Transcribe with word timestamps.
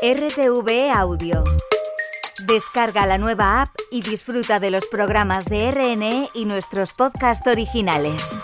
RTV 0.00 0.92
Audio. 0.94 1.42
Descarga 2.46 3.04
la 3.04 3.18
nueva 3.18 3.62
app 3.62 3.70
y 3.90 4.00
disfruta 4.00 4.60
de 4.60 4.70
los 4.70 4.86
programas 4.86 5.46
de 5.46 5.72
RNE 5.72 6.28
y 6.34 6.44
nuestros 6.44 6.92
podcasts 6.92 7.44
originales. 7.48 8.38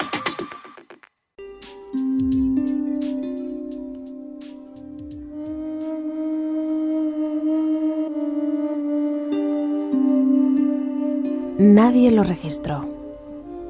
Nadie 11.56 12.10
lo 12.10 12.24
registró. 12.24 12.84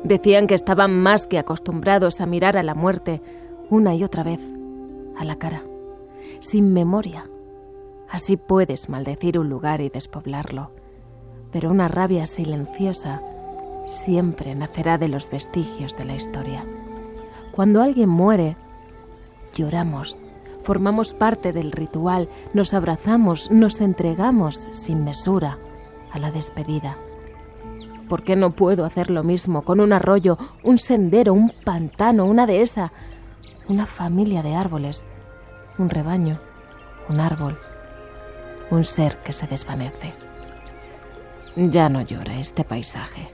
Decían 0.05 0.47
que 0.47 0.55
estaban 0.55 1.03
más 1.03 1.27
que 1.27 1.39
acostumbrados 1.39 2.23
a 2.23 2.25
mirar 2.25 2.57
a 2.57 2.63
la 2.63 2.75
muerte 2.75 3.21
una 3.69 3.95
y 3.95 4.05
otra 4.05 4.23
vez 4.23 4.41
a 5.19 5.25
la 5.25 5.37
cara, 5.37 5.63
sin 6.41 6.73
memoria. 6.73 7.27
Así 8.15 8.37
puedes 8.37 8.89
maldecir 8.89 9.41
un 9.41 9.49
lugar 9.49 9.81
y 9.81 9.89
despoblarlo, 9.89 10.71
pero 11.51 11.69
una 11.69 11.89
rabia 11.89 12.27
silenciosa 12.27 13.21
siempre 13.87 14.55
nacerá 14.55 14.99
de 14.99 15.09
los 15.09 15.29
vestigios 15.29 15.97
de 15.97 16.05
la 16.05 16.15
historia. 16.15 16.65
Cuando 17.51 17.83
alguien 17.83 18.09
muere, 18.09 18.57
lloramos, 19.53 20.17
formamos 20.63 21.13
parte 21.13 21.53
del 21.53 21.73
ritual, 21.73 22.29
nos 22.53 22.73
abrazamos, 22.73 23.51
nos 23.51 23.81
entregamos 23.81 24.69
sin 24.71 25.03
mesura 25.03 25.59
a 26.13 26.21
la 26.21 26.31
despedida. 26.31 26.97
¿Por 28.09 28.23
qué 28.23 28.37
no 28.37 28.53
puedo 28.53 28.85
hacer 28.85 29.11
lo 29.11 29.25
mismo 29.25 29.63
con 29.63 29.81
un 29.81 29.93
arroyo, 29.93 30.39
un 30.63 30.79
sendero, 30.79 31.35
un 31.35 31.53
pantano, 31.65 32.27
una 32.27 32.47
dehesa, 32.47 32.93
una 33.69 33.87
familia 33.87 34.45
de 34.45 34.55
árboles, 34.55 35.05
un 35.79 35.91
rebaño, 35.91 36.39
un 37.09 37.19
árbol, 37.19 37.59
un 38.71 38.85
ser 38.85 39.19
que 39.19 39.33
se 39.33 39.47
desvanece? 39.47 40.15
Ya 41.57 41.89
no 41.89 42.03
llora 42.03 42.39
este 42.39 42.65
paisaje. 42.65 43.29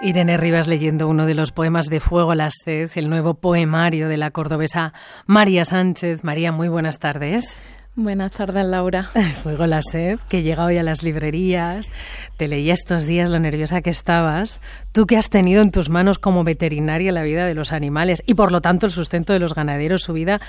Irene 0.00 0.36
Rivas 0.36 0.68
leyendo 0.68 1.08
uno 1.08 1.26
de 1.26 1.34
los 1.34 1.50
poemas 1.50 1.86
de 1.86 1.98
Fuego 1.98 2.30
a 2.30 2.36
la 2.36 2.50
Sed, 2.50 2.90
el 2.94 3.10
nuevo 3.10 3.34
poemario 3.34 4.08
de 4.08 4.16
la 4.16 4.30
cordobesa 4.30 4.92
María 5.26 5.64
Sánchez. 5.64 6.22
María, 6.22 6.52
muy 6.52 6.68
buenas 6.68 7.00
tardes. 7.00 7.60
Buenas 8.00 8.30
tardes, 8.30 8.64
Laura. 8.64 9.10
Fuego 9.42 9.66
la 9.66 9.82
Sed, 9.82 10.20
que 10.28 10.44
llega 10.44 10.64
hoy 10.64 10.76
a 10.76 10.84
las 10.84 11.02
librerías. 11.02 11.90
Te 12.36 12.46
leía 12.46 12.72
estos 12.72 13.06
días 13.06 13.28
lo 13.28 13.40
nerviosa 13.40 13.82
que 13.82 13.90
estabas. 13.90 14.60
Tú 14.92 15.04
que 15.04 15.16
has 15.16 15.30
tenido 15.30 15.62
en 15.62 15.72
tus 15.72 15.88
manos 15.88 16.20
como 16.20 16.44
veterinaria 16.44 17.10
la 17.10 17.24
vida 17.24 17.44
de 17.44 17.56
los 17.56 17.72
animales 17.72 18.22
y 18.24 18.34
por 18.34 18.52
lo 18.52 18.60
tanto 18.60 18.86
el 18.86 18.92
sustento 18.92 19.32
de 19.32 19.40
los 19.40 19.52
ganaderos, 19.52 20.02
su 20.02 20.12
vida. 20.12 20.40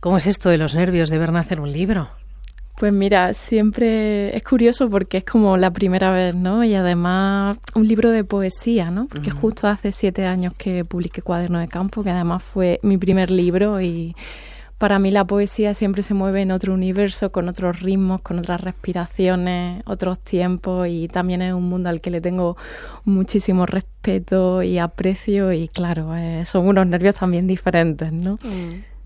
¿Cómo 0.00 0.18
es 0.18 0.26
esto 0.26 0.50
de 0.50 0.58
los 0.58 0.74
nervios 0.74 1.08
de 1.08 1.16
ver 1.16 1.32
nacer 1.32 1.60
un 1.60 1.72
libro? 1.72 2.10
Pues 2.76 2.92
mira, 2.92 3.32
siempre 3.32 4.36
es 4.36 4.42
curioso 4.42 4.90
porque 4.90 5.16
es 5.16 5.24
como 5.24 5.56
la 5.56 5.70
primera 5.70 6.10
vez, 6.10 6.34
¿no? 6.34 6.62
Y 6.62 6.74
además 6.74 7.56
un 7.74 7.88
libro 7.88 8.10
de 8.10 8.22
poesía, 8.22 8.90
¿no? 8.90 9.06
Porque 9.06 9.30
justo 9.30 9.66
hace 9.66 9.92
siete 9.92 10.26
años 10.26 10.52
que 10.58 10.84
publiqué 10.84 11.22
Cuaderno 11.22 11.58
de 11.58 11.68
Campo, 11.68 12.04
que 12.04 12.10
además 12.10 12.42
fue 12.42 12.80
mi 12.82 12.98
primer 12.98 13.30
libro 13.30 13.80
y 13.80 14.14
para 14.78 14.98
mí 14.98 15.10
la 15.10 15.24
poesía 15.24 15.72
siempre 15.72 16.02
se 16.02 16.12
mueve 16.12 16.42
en 16.42 16.50
otro 16.50 16.74
universo, 16.74 17.32
con 17.32 17.48
otros 17.48 17.80
ritmos, 17.80 18.20
con 18.20 18.38
otras 18.38 18.60
respiraciones, 18.60 19.82
otros 19.86 20.18
tiempos 20.20 20.88
y 20.88 21.08
también 21.08 21.40
es 21.42 21.54
un 21.54 21.68
mundo 21.68 21.88
al 21.88 22.00
que 22.00 22.10
le 22.10 22.20
tengo 22.20 22.56
muchísimo 23.04 23.64
respeto 23.64 24.62
y 24.62 24.78
aprecio 24.78 25.52
y 25.52 25.68
claro, 25.68 26.14
eh, 26.14 26.44
son 26.44 26.66
unos 26.66 26.86
nervios 26.86 27.14
también 27.14 27.46
diferentes, 27.46 28.12
¿no? 28.12 28.34
Mm. 28.42 28.96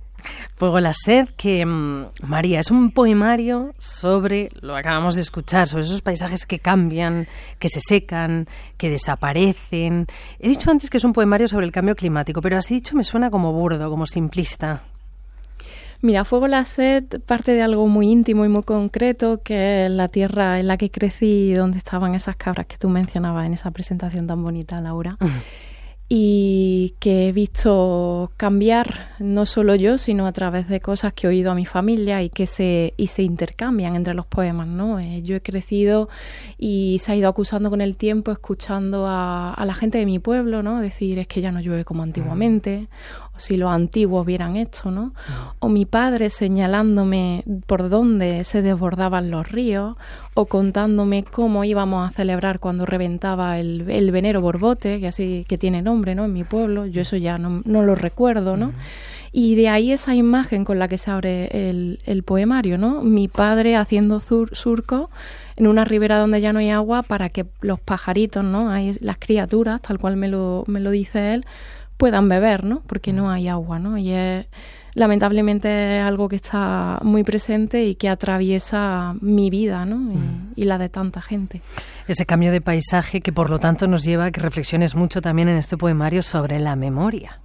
Fuego 0.57 0.81
la 0.81 0.93
sed, 0.93 1.29
que 1.37 1.65
mm, 1.65 2.07
María, 2.25 2.61
es 2.61 2.71
un 2.71 2.91
poemario 2.91 3.73
sobre, 3.79 4.51
lo 4.61 4.77
acabamos 4.77 5.15
de 5.15 5.23
escuchar, 5.23 5.69
sobre 5.69 5.85
esos 5.85 6.03
paisajes 6.03 6.45
que 6.45 6.59
cambian, 6.59 7.27
que 7.59 7.69
se 7.69 7.81
secan, 7.81 8.47
que 8.77 8.91
desaparecen. 8.91 10.07
He 10.39 10.49
dicho 10.49 10.71
antes 10.71 10.91
que 10.91 10.99
es 10.99 11.05
un 11.05 11.15
poemario 11.15 11.49
sobre 11.49 11.65
el 11.65 11.73
cambio 11.73 11.95
climático, 11.95 12.43
pero 12.43 12.59
así 12.59 12.75
dicho 12.75 12.97
me 12.97 13.05
suena 13.05 13.31
como 13.31 13.53
burdo, 13.53 13.89
como 13.89 14.07
simplista. 14.07 14.83
Mira, 16.03 16.25
Fuego 16.25 16.49
la 16.49 16.65
Sed 16.65 17.05
parte 17.27 17.53
de 17.53 17.61
algo 17.61 17.87
muy 17.87 18.09
íntimo 18.09 18.47
y 18.47 18.49
muy 18.49 18.63
concreto, 18.63 19.43
que 19.43 19.85
es 19.85 19.91
la 19.91 20.09
tierra 20.09 20.59
en 20.59 20.67
la 20.67 20.79
que 20.79 20.91
crecí 20.91 21.51
y 21.51 21.55
donde 21.55 21.77
estaban 21.77 22.15
esas 22.15 22.37
cabras 22.37 22.67
que 22.67 22.79
tú 22.79 22.89
mencionabas 22.89 23.47
en 23.47 23.53
esa 23.53 23.71
presentación 23.71 24.27
tan 24.27 24.43
bonita, 24.43 24.81
Laura 24.81 25.17
y 26.13 26.97
que 26.99 27.29
he 27.29 27.33
visto 27.33 28.33
cambiar 28.37 29.11
no 29.21 29.47
solo 29.47 29.77
yo, 29.77 29.97
sino 29.97 30.27
a 30.27 30.33
través 30.33 30.69
de 30.69 30.81
cosas 30.81 31.13
que 31.13 31.29
he 31.29 31.31
oído 31.31 31.53
a 31.53 31.55
mi 31.55 31.67
familia 31.67 32.21
y 32.21 32.31
que 32.31 32.49
se, 32.49 32.95
y 32.97 33.07
se 33.07 33.23
intercambian 33.23 33.95
entre 33.95 34.15
los 34.15 34.27
poemas, 34.27 34.67
¿no? 34.67 34.99
Eh, 34.99 35.23
yo 35.23 35.37
he 35.37 35.41
crecido 35.41 36.09
y 36.59 36.99
se 36.99 37.13
ha 37.13 37.17
ido 37.17 37.29
acusando 37.29 37.71
con 37.71 37.81
el 37.81 37.97
tiempo, 37.97 38.33
escuchando 38.33 39.07
a, 39.07 39.55
a, 39.55 39.65
la 39.65 39.73
gente 39.75 39.99
de 39.99 40.07
mi 40.07 40.19
pueblo, 40.19 40.65
¿no? 40.65 40.81
Decir, 40.81 41.21
es 41.21 41.29
que 41.29 41.43
ya 41.43 41.53
no 41.53 41.61
llueve 41.61 41.85
como 41.85 42.03
antiguamente, 42.03 42.89
o 43.37 43.39
si 43.39 43.57
los 43.57 43.71
antiguos 43.71 44.27
vieran 44.27 44.57
esto, 44.57 44.91
¿no? 44.91 45.15
O 45.61 45.69
mi 45.69 45.85
padre 45.85 46.29
señalándome 46.29 47.45
por 47.67 47.89
dónde 47.89 48.43
se 48.43 48.63
desbordaban 48.63 49.31
los 49.31 49.49
ríos, 49.49 49.97
o 50.35 50.47
contándome 50.47 51.23
cómo 51.23 51.63
íbamos 51.63 52.09
a 52.09 52.13
celebrar 52.13 52.59
cuando 52.59 52.85
reventaba 52.85 53.61
el, 53.61 53.89
el 53.89 54.11
venero 54.11 54.41
borbote, 54.41 54.99
que 54.99 55.07
así 55.07 55.45
que 55.47 55.57
tiene 55.57 55.83
nombre 55.83 56.00
¿no? 56.15 56.25
En 56.25 56.33
mi 56.33 56.45
pueblo, 56.45 56.87
yo 56.87 57.03
eso 57.03 57.17
ya 57.17 57.39
no, 57.39 57.63
no 57.65 57.83
lo 57.83 57.95
recuerdo, 57.95 58.57
¿no? 58.57 58.73
Y 59.33 59.55
de 59.55 59.69
ahí 59.69 59.93
esa 59.93 60.15
imagen 60.15 60.65
con 60.65 60.79
la 60.79 60.89
que 60.89 60.99
se 60.99 61.11
abre 61.11 61.69
el, 61.69 62.01
el 62.05 62.23
poemario, 62.25 62.79
¿no? 62.79 63.03
Mi 63.03 63.29
padre 63.29 63.77
haciendo 63.77 64.21
surco 64.21 65.11
en 65.57 65.67
una 65.67 65.85
ribera 65.85 66.19
donde 66.19 66.41
ya 66.41 66.53
no 66.53 66.59
hay 66.59 66.71
agua 66.71 67.03
para 67.03 67.29
que 67.29 67.47
los 67.61 67.79
pajaritos, 67.79 68.43
¿no? 68.43 68.71
Hay 68.71 68.93
las 69.01 69.19
criaturas, 69.19 69.81
tal 69.83 69.99
cual 69.99 70.17
me 70.17 70.27
lo, 70.27 70.65
me 70.67 70.81
lo 70.81 70.91
dice 70.91 71.35
él, 71.35 71.45
puedan 71.97 72.29
beber, 72.29 72.65
¿no? 72.65 72.83
Porque 72.87 73.13
no 73.13 73.31
hay 73.31 73.47
agua, 73.47 73.79
¿no? 73.79 73.99
Y 73.99 74.11
es 74.11 74.47
lamentablemente 74.95 75.99
es 75.99 76.05
algo 76.05 76.29
que 76.29 76.37
está 76.37 76.99
muy 77.03 77.23
presente 77.25 77.85
y 77.85 77.95
que 77.95 78.09
atraviesa 78.09 79.15
mi 79.21 79.51
vida 79.51 79.85
¿no? 79.85 79.97
Mm. 79.97 80.53
y, 80.57 80.65
la 80.65 80.79
de 80.79 80.89
tanta 80.89 81.23
gente. 81.23 81.61
Ese 82.09 82.27
cambio 82.27 82.53
de 82.53 82.61
paisaje 82.61 83.21
que 83.21 83.33
por 83.33 83.51
lo 83.51 83.59
tanto 83.59 83.87
nos 83.87 84.05
lleva 84.05 84.27
a 84.27 84.31
que 84.31 84.41
reflexiones 84.41 84.95
mucho 84.95 85.21
también 85.21 85.49
en 85.49 85.57
este 85.57 85.77
poemario 85.77 86.23
sobre 86.23 86.59
la 86.59 86.77
memoria. 86.77 87.41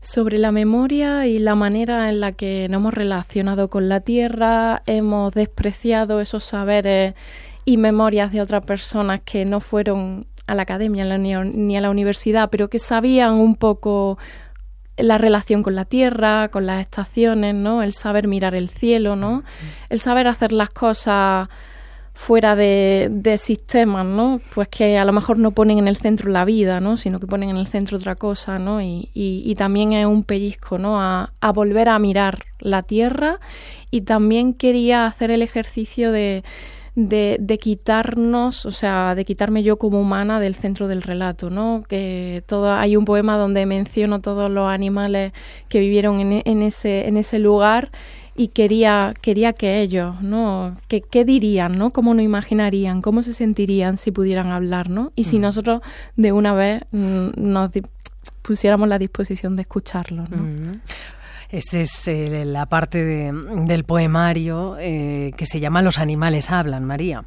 Sobre 0.00 0.38
la 0.38 0.52
memoria 0.52 1.26
y 1.26 1.40
la 1.40 1.56
manera 1.56 2.08
en 2.08 2.20
la 2.20 2.32
que 2.32 2.68
nos 2.68 2.80
hemos 2.80 2.94
relacionado 2.94 3.68
con 3.68 3.88
la 3.88 4.00
tierra, 4.00 4.82
hemos 4.86 5.32
despreciado 5.32 6.20
esos 6.20 6.44
saberes 6.44 7.14
y 7.64 7.76
memorias 7.78 8.32
de 8.32 8.40
otras 8.40 8.64
personas 8.64 9.20
que 9.24 9.44
no 9.44 9.60
fueron 9.60 10.26
a 10.46 10.54
la 10.54 10.62
academia 10.62 11.04
ni 11.18 11.76
a 11.76 11.80
la 11.80 11.90
universidad, 11.90 12.48
pero 12.48 12.70
que 12.70 12.78
sabían 12.78 13.34
un 13.34 13.56
poco 13.56 14.18
la 14.98 15.18
relación 15.18 15.62
con 15.62 15.74
la 15.74 15.84
tierra, 15.84 16.48
con 16.48 16.66
las 16.66 16.80
estaciones, 16.80 17.54
¿no? 17.54 17.82
El 17.82 17.92
saber 17.92 18.28
mirar 18.28 18.54
el 18.54 18.68
cielo, 18.68 19.16
¿no? 19.16 19.44
El 19.88 20.00
saber 20.00 20.26
hacer 20.26 20.52
las 20.52 20.70
cosas 20.70 21.48
fuera 22.18 22.56
de, 22.56 23.08
de, 23.12 23.38
sistemas, 23.38 24.04
¿no? 24.04 24.40
Pues 24.52 24.66
que 24.68 24.98
a 24.98 25.04
lo 25.04 25.12
mejor 25.12 25.38
no 25.38 25.52
ponen 25.52 25.78
en 25.78 25.86
el 25.86 25.96
centro 25.96 26.30
la 26.30 26.44
vida, 26.44 26.80
¿no? 26.80 26.96
Sino 26.96 27.20
que 27.20 27.28
ponen 27.28 27.50
en 27.50 27.56
el 27.56 27.68
centro 27.68 27.96
otra 27.96 28.16
cosa, 28.16 28.58
¿no? 28.58 28.82
Y, 28.82 29.08
y, 29.14 29.42
y 29.46 29.54
también 29.54 29.92
es 29.92 30.04
un 30.04 30.24
pellizco, 30.24 30.78
¿no? 30.78 31.00
A, 31.00 31.30
a, 31.40 31.52
volver 31.52 31.88
a 31.88 31.98
mirar 32.00 32.44
la 32.58 32.82
tierra 32.82 33.38
y 33.92 34.00
también 34.00 34.52
quería 34.52 35.06
hacer 35.06 35.30
el 35.30 35.42
ejercicio 35.42 36.10
de, 36.10 36.42
de, 36.98 37.36
de, 37.38 37.58
quitarnos, 37.58 38.66
o 38.66 38.72
sea, 38.72 39.14
de 39.14 39.24
quitarme 39.24 39.62
yo 39.62 39.78
como 39.78 40.00
humana 40.00 40.40
del 40.40 40.56
centro 40.56 40.88
del 40.88 41.02
relato, 41.02 41.48
¿no? 41.48 41.84
Que 41.88 42.42
todo, 42.46 42.72
hay 42.72 42.96
un 42.96 43.04
poema 43.04 43.36
donde 43.36 43.66
menciono 43.66 44.20
todos 44.20 44.50
los 44.50 44.68
animales 44.68 45.32
que 45.68 45.78
vivieron 45.78 46.18
en, 46.18 46.42
en 46.44 46.62
ese, 46.62 47.06
en 47.06 47.16
ese 47.16 47.38
lugar 47.38 47.92
y 48.34 48.48
quería, 48.48 49.14
quería 49.20 49.52
que 49.52 49.80
ellos, 49.80 50.20
¿no? 50.22 50.76
Que, 50.88 51.00
¿Qué 51.00 51.24
dirían, 51.24 51.78
¿no? 51.78 51.90
¿Cómo 51.90 52.14
no 52.14 52.20
imaginarían? 52.20 53.00
¿Cómo 53.00 53.22
se 53.22 53.32
sentirían 53.32 53.96
si 53.96 54.10
pudieran 54.10 54.48
hablar, 54.48 54.90
¿no? 54.90 55.12
Y 55.14 55.24
si 55.24 55.38
nosotros 55.38 55.82
de 56.16 56.32
una 56.32 56.52
vez 56.52 56.82
mm, 56.90 57.28
nos 57.36 57.70
pusiéramos 58.42 58.88
la 58.88 58.98
disposición 58.98 59.54
de 59.54 59.62
escucharlo, 59.62 60.24
¿no? 60.28 60.80
Esta 61.50 61.80
es 61.80 62.06
eh, 62.08 62.44
la 62.44 62.66
parte 62.66 63.02
de, 63.04 63.32
del 63.64 63.84
poemario 63.84 64.76
eh, 64.78 65.32
que 65.36 65.46
se 65.46 65.60
llama 65.60 65.80
Los 65.80 65.98
animales 65.98 66.50
hablan, 66.50 66.84
María. 66.84 67.24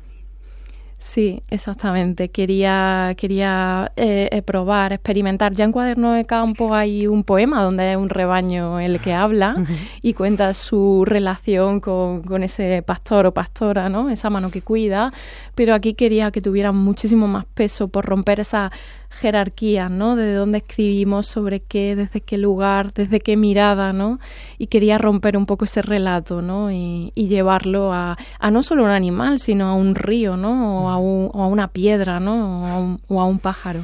Sí, 1.01 1.42
exactamente. 1.50 2.30
Quería, 2.30 3.15
quería 3.18 3.92
eh, 3.95 4.30
eh, 4.31 4.42
probar, 4.44 4.94
experimentar. 4.94 5.51
Ya 5.51 5.65
en 5.65 5.71
Cuaderno 5.71 6.12
de 6.12 6.25
Campo 6.25 6.75
hay 6.75 7.07
un 7.07 7.24
poema 7.24 7.63
donde 7.63 7.94
es 7.94 7.98
un 7.98 8.07
rebaño 8.07 8.80
el 8.80 9.00
que 9.00 9.12
habla 9.12 9.56
y 10.03 10.13
cuenta 10.13 10.53
su 10.53 11.03
relación 11.03 11.80
con, 11.80 12.21
con, 12.21 12.44
ese 12.44 12.83
pastor 12.83 13.25
o 13.25 13.33
pastora, 13.33 13.89
¿no? 13.89 14.12
Esa 14.12 14.30
mano 14.30 14.51
que 14.51 14.62
cuida. 14.62 15.12
Pero 15.56 15.74
aquí 15.74 15.95
quería 15.95 16.30
que 16.30 16.39
tuviera 16.39 16.71
muchísimo 16.71 17.27
más 17.27 17.45
peso 17.45 17.88
por 17.88 18.06
romper 18.06 18.39
esa 18.39 18.71
jerarquías, 19.12 19.92
¿no? 19.92 20.15
De 20.15 20.33
dónde 20.33 20.59
escribimos, 20.59 21.27
sobre 21.27 21.59
qué, 21.59 21.95
desde 21.95 22.21
qué 22.21 22.38
lugar, 22.38 22.94
desde 22.94 23.19
qué 23.19 23.38
mirada, 23.38 23.94
¿no? 23.94 24.19
Y 24.57 24.68
quería 24.68 24.97
romper 24.97 25.38
un 25.38 25.45
poco 25.45 25.65
ese 25.65 25.81
relato, 25.81 26.42
¿no? 26.42 26.71
Y, 26.71 27.12
llevarlo 27.15 27.94
a, 27.94 28.18
a, 28.39 28.51
no 28.51 28.62
solo 28.62 28.83
un 28.83 28.89
animal, 28.89 29.39
sino 29.39 29.68
a 29.68 29.74
un 29.74 29.95
río, 29.95 30.36
¿no? 30.36 30.83
O 30.86 30.89
a, 30.92 30.96
a 30.96 31.48
una 31.48 31.68
piedra, 31.70 32.20
¿no? 32.20 32.62
O 32.62 32.66
a, 32.66 32.78
un, 32.78 33.02
o 33.08 33.22
a 33.22 33.26
un 33.26 33.40
pájaro. 33.40 33.82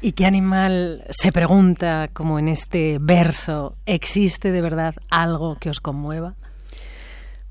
¿Y 0.00 0.12
qué 0.12 0.26
animal 0.26 1.04
se 1.10 1.30
pregunta, 1.30 2.08
como 2.12 2.38
en 2.38 2.48
este 2.48 2.98
verso, 3.00 3.76
existe 3.86 4.50
de 4.50 4.60
verdad 4.60 4.94
algo 5.10 5.56
que 5.60 5.70
os 5.70 5.78
conmueva? 5.78 6.34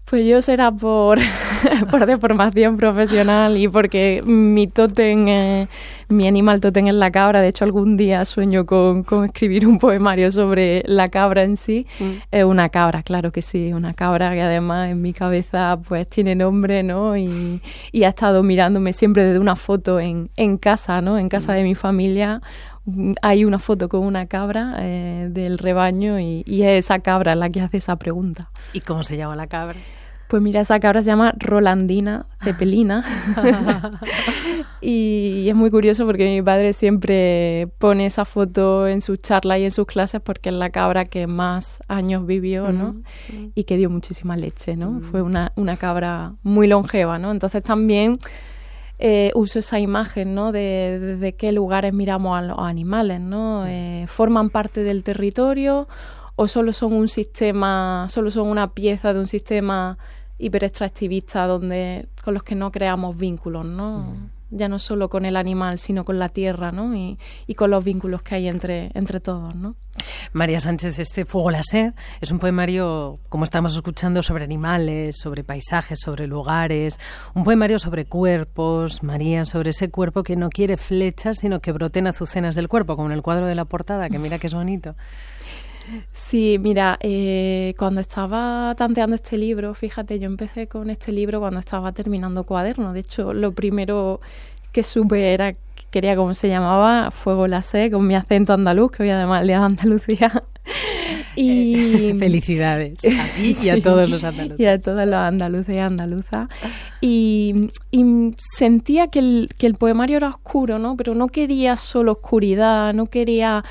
Pues 0.04 0.26
yo 0.26 0.42
será 0.42 0.72
por, 0.72 1.20
por 1.92 2.06
de 2.06 2.18
formación 2.18 2.78
profesional 2.78 3.58
y 3.58 3.68
porque 3.68 4.22
mi 4.26 4.68
totem, 4.68 5.68
mi 6.10 6.28
animal 6.28 6.60
totem 6.60 6.88
es 6.88 6.94
la 6.94 7.12
cabra. 7.12 7.42
De 7.42 7.50
hecho, 7.50 7.66
algún 7.66 7.98
día 7.98 8.26
sueño 8.26 8.66
con, 8.66 9.04
con 9.04 9.26
escribir 9.26 9.68
un 9.68 9.80
poemario 9.80 10.32
sobre 10.32 10.84
la 10.86 11.10
cabra 11.10 11.44
en 11.44 11.58
sí. 11.58 11.86
Mm. 12.00 12.12
Es 12.32 12.44
una 12.44 12.70
cabra, 12.70 13.04
claro 13.04 13.32
que 13.32 13.42
sí, 13.42 13.74
una 13.74 13.94
cabra 13.94 14.32
que 14.32 14.42
además 14.42 14.92
en 14.92 15.02
mi 15.02 15.14
cabeza 15.14 15.80
pues 15.88 16.08
tiene 16.10 16.36
nombre, 16.36 16.84
¿no? 16.84 17.18
Y, 17.18 17.62
y 17.92 18.04
ha 18.04 18.10
estado 18.10 18.44
mirándome 18.44 18.94
siempre 18.94 19.24
desde 19.24 19.40
una 19.40 19.56
foto 19.56 20.00
en, 20.00 20.30
en 20.36 20.58
casa, 20.58 21.02
¿no? 21.02 21.18
En 21.18 21.30
casa 21.30 21.54
mm. 21.54 21.56
de 21.56 21.64
mi 21.64 21.76
familia 21.76 22.42
hay 23.22 23.46
una 23.46 23.60
foto 23.60 23.90
con 23.90 24.02
una 24.02 24.26
cabra 24.26 24.78
eh, 24.80 25.28
del 25.30 25.60
rebaño 25.60 26.20
y, 26.20 26.44
y, 26.48 26.64
es 26.64 26.86
esa 26.86 27.00
cabra 27.00 27.36
la 27.36 27.50
que 27.52 27.62
hace 27.62 27.78
esa 27.78 27.96
pregunta. 27.98 28.50
¿Y 28.74 28.80
cómo 28.80 29.04
se 29.04 29.18
llama 29.18 29.36
la 29.36 29.46
cabra? 29.46 29.78
Pues 30.32 30.42
mira, 30.42 30.62
esa 30.62 30.80
cabra 30.80 31.02
se 31.02 31.08
llama 31.08 31.34
Rolandina 31.38 32.26
Cepelina. 32.42 33.04
y 34.82 35.50
es 35.50 35.54
muy 35.54 35.70
curioso 35.70 36.06
porque 36.06 36.24
mi 36.24 36.42
padre 36.42 36.72
siempre 36.72 37.68
pone 37.80 38.06
esa 38.06 38.24
foto 38.24 38.88
en 38.88 39.02
sus 39.02 39.22
charlas 39.22 39.60
y 39.60 39.66
en 39.66 39.72
sus 39.72 39.86
clases 39.86 40.22
porque 40.22 40.48
es 40.48 40.56
la 40.56 40.70
cabra 40.70 41.04
que 41.04 41.28
más 41.28 41.84
años 41.90 42.26
vivió, 42.26 42.72
¿no? 42.72 42.96
Y 43.56 43.66
que 43.66 43.76
dio 43.76 43.90
muchísima 43.90 44.38
leche, 44.38 44.78
¿no? 44.78 45.02
Fue 45.12 45.22
una, 45.22 45.52
una 45.58 45.76
cabra 45.76 46.36
muy 46.44 46.66
longeva, 46.66 47.20
¿no? 47.20 47.32
Entonces 47.32 47.62
también... 47.62 48.18
Eh, 49.04 49.32
uso 49.34 49.58
esa 49.58 49.80
imagen, 49.80 50.36
¿no? 50.36 50.52
De, 50.52 51.18
de, 51.18 51.34
qué 51.34 51.52
lugares 51.52 51.92
miramos 51.92 52.38
a 52.38 52.44
los 52.44 52.60
animales, 52.60 53.20
¿no? 53.20 53.66
Eh, 53.66 54.06
¿Forman 54.08 54.52
parte 54.52 54.84
del 54.84 55.04
territorio 55.04 55.88
o 56.36 56.48
solo 56.48 56.72
son 56.72 56.94
un 56.94 57.08
sistema, 57.08 58.06
solo 58.10 58.30
son 58.30 58.48
una 58.48 58.76
pieza 58.76 59.12
de 59.12 59.20
un 59.20 59.26
sistema 59.26 59.98
hiperextractivista 60.42 61.46
donde 61.46 62.08
con 62.24 62.34
los 62.34 62.44
que 62.44 62.56
no 62.56 62.72
creamos 62.72 63.16
vínculos, 63.18 63.66
¿no? 63.66 64.16
Ya 64.50 64.68
no 64.68 64.80
solo 64.80 65.10
con 65.10 65.24
el 65.24 65.38
animal, 65.38 65.80
sino 65.80 66.04
con 66.04 66.20
la 66.20 66.28
tierra, 66.28 66.74
¿no? 66.74 66.94
Y, 66.94 67.18
con 67.56 67.72
los 67.72 67.86
vínculos 67.86 68.22
que 68.22 68.36
hay 68.36 68.48
entre, 68.50 68.92
entre 68.96 69.22
todos, 69.22 69.56
¿no? 69.56 69.76
María 70.34 70.60
Sánchez, 70.60 71.00
este 71.00 71.24
Fuego 71.24 71.52
Láser 71.52 71.94
es 72.20 72.32
un 72.32 72.40
poemario, 72.40 73.20
como 73.30 73.46
estamos 73.46 73.76
escuchando, 73.76 74.24
sobre 74.24 74.44
animales, 74.44 75.18
sobre 75.18 75.46
paisajes, 75.46 76.00
sobre 76.02 76.28
lugares, 76.28 77.00
un 77.34 77.46
poemario 77.46 77.80
sobre 77.80 78.06
cuerpos, 78.06 79.04
María, 79.04 79.46
sobre 79.46 79.70
ese 79.70 79.90
cuerpo 79.90 80.24
que 80.24 80.36
no 80.36 80.50
quiere 80.50 80.76
flechas, 80.76 81.38
sino 81.38 81.62
que 81.62 81.72
broten 81.72 82.08
azucenas 82.08 82.56
del 82.56 82.68
cuerpo, 82.68 82.98
como 82.98 83.08
en 83.08 83.14
el 83.14 83.22
cuadro 83.22 83.46
de 83.46 83.56
la 83.56 83.66
portada, 83.66 84.10
que 84.10 84.20
mira 84.20 84.38
que 84.38 84.48
es 84.48 84.54
bonito. 84.54 84.96
Sí, 86.12 86.58
mira, 86.60 86.98
eh, 87.02 87.74
cuando 87.78 88.02
estaba 88.02 88.74
tanteando 88.78 89.16
este 89.16 89.38
libro, 89.38 89.74
fíjate, 89.74 90.20
yo 90.20 90.28
empecé 90.28 90.68
con 90.68 90.90
este 90.90 91.12
libro 91.12 91.40
cuando 91.40 91.60
estaba 91.60 91.92
terminando 91.92 92.44
cuaderno. 92.44 92.94
De 92.94 93.02
hecho, 93.02 93.34
lo 93.34 93.52
primero 93.52 94.22
que 94.72 94.84
supe 94.84 95.34
era 95.34 95.54
que 95.54 95.60
quería 95.92 96.16
cómo 96.16 96.34
se 96.34 96.48
llamaba, 96.48 97.12
Fuego 97.12 97.48
la 97.48 97.62
sé, 97.62 97.92
con 97.92 98.08
mi 98.08 98.16
acento 98.16 98.54
andaluz, 98.54 98.92
que 98.92 99.04
hoy 99.04 99.10
además 99.10 99.46
le 99.46 99.54
Andalucía. 99.54 100.42
y 101.36 102.14
felicidades 102.18 103.04
a 103.06 103.34
ti 103.36 103.56
y 103.62 103.70
a 103.70 103.82
todos 103.82 104.10
los 104.10 104.24
andaluces. 104.24 104.60
Y 104.60 104.66
a 104.66 104.80
todos 104.80 105.06
los 105.06 105.16
andaluces 105.16 105.76
y 105.76 105.80
andaluzas. 105.80 106.48
Y, 107.02 107.70
y 107.90 108.34
sentía 108.38 109.08
que 109.08 109.20
el, 109.20 109.50
que 109.58 109.68
el 109.68 109.76
poemario 109.76 110.18
era 110.18 110.30
oscuro, 110.30 110.80
¿no? 110.80 110.96
Pero 110.96 111.16
no 111.16 111.28
quería 111.28 111.78
solo 111.78 112.14
oscuridad, 112.14 112.94
no 112.94 113.08
quería 113.08 113.64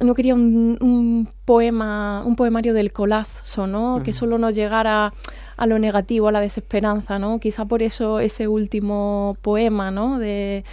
no 0.00 0.14
quería 0.14 0.34
un, 0.34 1.28
poema, 1.44 2.22
un 2.24 2.36
poemario 2.36 2.74
del 2.74 2.92
colazo, 2.92 3.66
¿no? 3.66 4.02
Que 4.02 4.12
solo 4.12 4.38
nos 4.38 4.54
llegara 4.54 5.12
a 5.56 5.66
lo 5.66 5.78
negativo, 5.78 6.28
a 6.28 6.32
la 6.32 6.40
desesperanza, 6.40 7.18
¿no? 7.18 7.38
Quizá 7.38 7.64
por 7.66 7.82
eso 7.82 8.20
ese 8.20 8.48
último 8.48 9.36
poema, 9.42 9.90
¿no? 9.90 10.18
De 10.18 10.64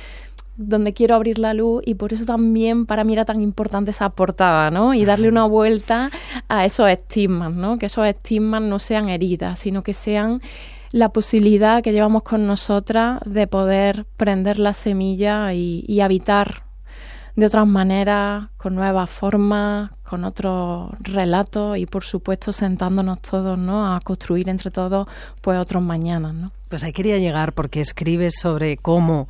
donde 0.55 0.93
quiero 0.93 1.15
abrir 1.15 1.39
la 1.39 1.53
luz 1.53 1.81
y 1.85 1.95
por 1.95 2.11
eso 2.11 2.25
también 2.25 2.85
para 2.85 3.05
mí 3.05 3.13
era 3.13 3.23
tan 3.23 3.41
importante 3.41 3.91
esa 3.91 4.09
portada, 4.09 4.71
¿no? 4.71 4.93
Y 4.93 5.05
darle 5.05 5.29
una 5.29 5.45
vuelta 5.45 6.09
a 6.49 6.65
esos 6.65 6.89
estigmas, 6.89 7.53
¿no? 7.53 7.77
Que 7.77 7.85
esos 7.85 8.05
estigmas 8.05 8.61
no 8.61 8.79
sean 8.79 9.09
heridas, 9.09 9.59
sino 9.59 9.83
que 9.83 9.93
sean 9.93 10.41
la 10.91 11.09
posibilidad 11.09 11.83
que 11.83 11.93
llevamos 11.93 12.23
con 12.23 12.47
nosotras 12.47 13.19
de 13.25 13.47
poder 13.47 14.05
prender 14.17 14.59
la 14.59 14.73
semilla 14.73 15.53
y, 15.53 15.85
y 15.87 16.01
habitar 16.01 16.68
de 17.39 17.45
otras 17.45 17.67
maneras, 17.67 18.49
con 18.57 18.75
nuevas 18.75 19.09
formas, 19.09 19.91
con 20.03 20.23
otros 20.23 20.91
relatos 20.99 21.77
y 21.77 21.85
por 21.85 22.03
supuesto 22.03 22.51
sentándonos 22.51 23.21
todos, 23.21 23.57
¿no? 23.57 23.95
A 23.95 23.99
construir 24.01 24.49
entre 24.49 24.71
todos 24.71 25.07
pues 25.41 25.59
otros 25.59 25.81
mañanas, 25.83 26.33
¿no? 26.33 26.51
Pues 26.67 26.83
ahí 26.83 26.93
quería 26.93 27.17
llegar 27.17 27.53
porque 27.53 27.81
escribes 27.81 28.35
sobre 28.39 28.77
cómo 28.77 29.27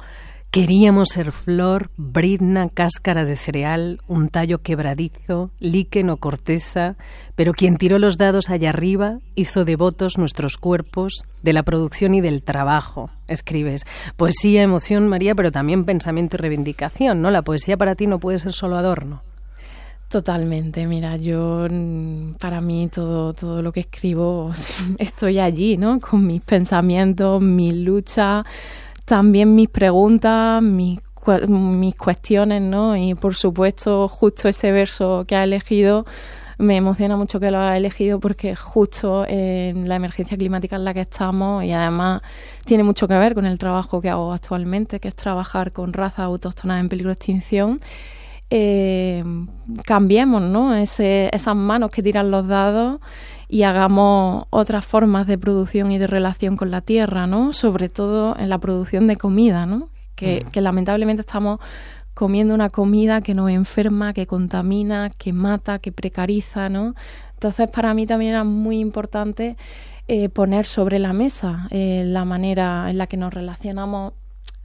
Queríamos 0.52 1.10
ser 1.10 1.32
flor, 1.32 1.92
bridna, 1.96 2.70
cáscara 2.70 3.24
de 3.24 3.36
cereal, 3.36 4.02
un 4.08 4.30
tallo 4.30 4.64
quebradizo, 4.64 5.52
líquen 5.60 6.10
o 6.10 6.18
corteza, 6.18 6.96
pero 7.36 7.54
quien 7.54 7.78
tiró 7.78 8.00
los 8.00 8.18
dados 8.18 8.50
allá 8.50 8.70
arriba 8.70 9.20
hizo 9.36 9.64
devotos 9.64 10.18
nuestros 10.18 10.58
cuerpos 10.58 11.24
de 11.44 11.54
la 11.54 11.62
producción 11.62 12.16
y 12.16 12.22
del 12.22 12.42
trabajo. 12.42 13.12
Escribes 13.28 13.86
poesía, 14.18 14.64
emoción, 14.64 15.08
María, 15.08 15.36
pero 15.36 15.52
también 15.52 15.86
pensamiento 15.86 16.36
y 16.36 16.40
reivindicación, 16.40 17.22
¿no? 17.22 17.30
La 17.30 17.44
poesía 17.44 17.78
para 17.78 17.94
ti 17.94 18.08
no 18.08 18.18
puede 18.18 18.40
ser 18.40 18.54
solo 18.54 18.76
adorno. 18.76 19.22
Totalmente, 20.10 20.88
mira, 20.88 21.16
yo 21.18 21.68
mm, 21.70 22.38
para 22.40 22.60
mí 22.60 22.90
todo, 22.92 23.34
todo 23.34 23.62
lo 23.62 23.72
que 23.72 23.82
escribo 23.82 24.52
estoy 24.98 25.38
allí, 25.38 25.78
¿no? 25.78 26.00
Con 26.00 26.26
mis 26.26 26.42
pensamientos, 26.42 27.40
mis 27.40 27.76
luchas 27.76 28.46
también 29.10 29.56
mis 29.56 29.70
preguntas, 29.70 30.62
mis, 30.62 31.00
mis 31.48 31.96
cuestiones, 31.96 32.62
¿no? 32.62 32.96
Y 32.96 33.16
por 33.16 33.34
supuesto, 33.34 34.08
justo 34.08 34.48
ese 34.48 34.72
verso 34.72 35.26
que 35.28 35.36
ha 35.36 35.44
elegido 35.44 36.06
me 36.60 36.76
emociona 36.76 37.18
mucho 37.18 37.40
que 37.40 37.50
lo 37.50 37.58
ha 37.58 37.76
elegido 37.76 38.20
porque 38.20 38.56
justo 38.56 39.26
en 39.28 39.90
la 39.90 39.96
emergencia 39.96 40.38
climática 40.38 40.76
en 40.76 40.84
la 40.84 40.94
que 40.94 41.02
estamos 41.02 41.64
y 41.64 41.72
además 41.72 42.22
tiene 42.66 42.84
mucho 42.84 43.08
que 43.08 43.16
ver 43.16 43.34
con 43.34 43.48
el 43.48 43.58
trabajo 43.58 44.00
que 44.00 44.10
hago 44.10 44.32
actualmente, 44.32 45.00
que 45.00 45.08
es 45.08 45.16
trabajar 45.16 45.72
con 45.72 45.92
razas 45.92 46.20
autóctonas 46.20 46.80
en 46.80 46.90
peligro 46.90 47.10
de 47.10 47.14
extinción. 47.14 47.82
Eh, 48.52 49.24
cambiemos 49.86 50.42
¿no? 50.42 50.76
Ese, 50.76 51.30
esas 51.34 51.56
manos 51.56 51.90
que 51.90 52.04
tiran 52.04 52.30
los 52.30 52.48
dados 52.48 53.00
y 53.50 53.64
hagamos 53.64 54.46
otras 54.52 54.86
formas 54.86 55.28
de 55.28 55.38
producción 55.38 55.92
y 55.92 55.98
de 55.98 56.08
relación 56.08 56.56
con 56.56 56.70
la 56.72 56.82
tierra, 56.82 57.28
¿no? 57.28 57.52
Sobre 57.52 57.90
todo 57.90 58.38
en 58.38 58.48
la 58.48 58.60
producción 58.60 59.08
de 59.08 59.18
comida, 59.18 59.66
¿no? 59.66 59.90
Que, 60.16 60.46
mm. 60.46 60.52
que 60.52 60.62
lamentablemente 60.62 61.22
estamos 61.22 61.60
comiendo 62.14 62.54
una 62.54 62.70
comida 62.70 63.22
que 63.22 63.34
nos 63.34 63.50
enferma, 63.50 64.14
que 64.14 64.28
contamina, 64.28 65.10
que 65.10 65.34
mata, 65.34 65.80
que 65.80 65.92
precariza, 65.92 66.70
¿no? 66.70 66.94
Entonces, 67.34 67.70
para 67.70 67.94
mí 67.94 68.06
también 68.06 68.32
era 68.32 68.44
muy 68.44 68.80
importante 68.80 69.56
eh, 70.10 70.28
poner 70.28 70.66
sobre 70.66 71.00
la 71.00 71.14
mesa 71.14 71.68
eh, 71.70 72.04
la 72.06 72.26
manera 72.26 72.90
en 72.90 72.98
la 72.98 73.08
que 73.08 73.16
nos 73.16 73.34
relacionamos 73.34 74.14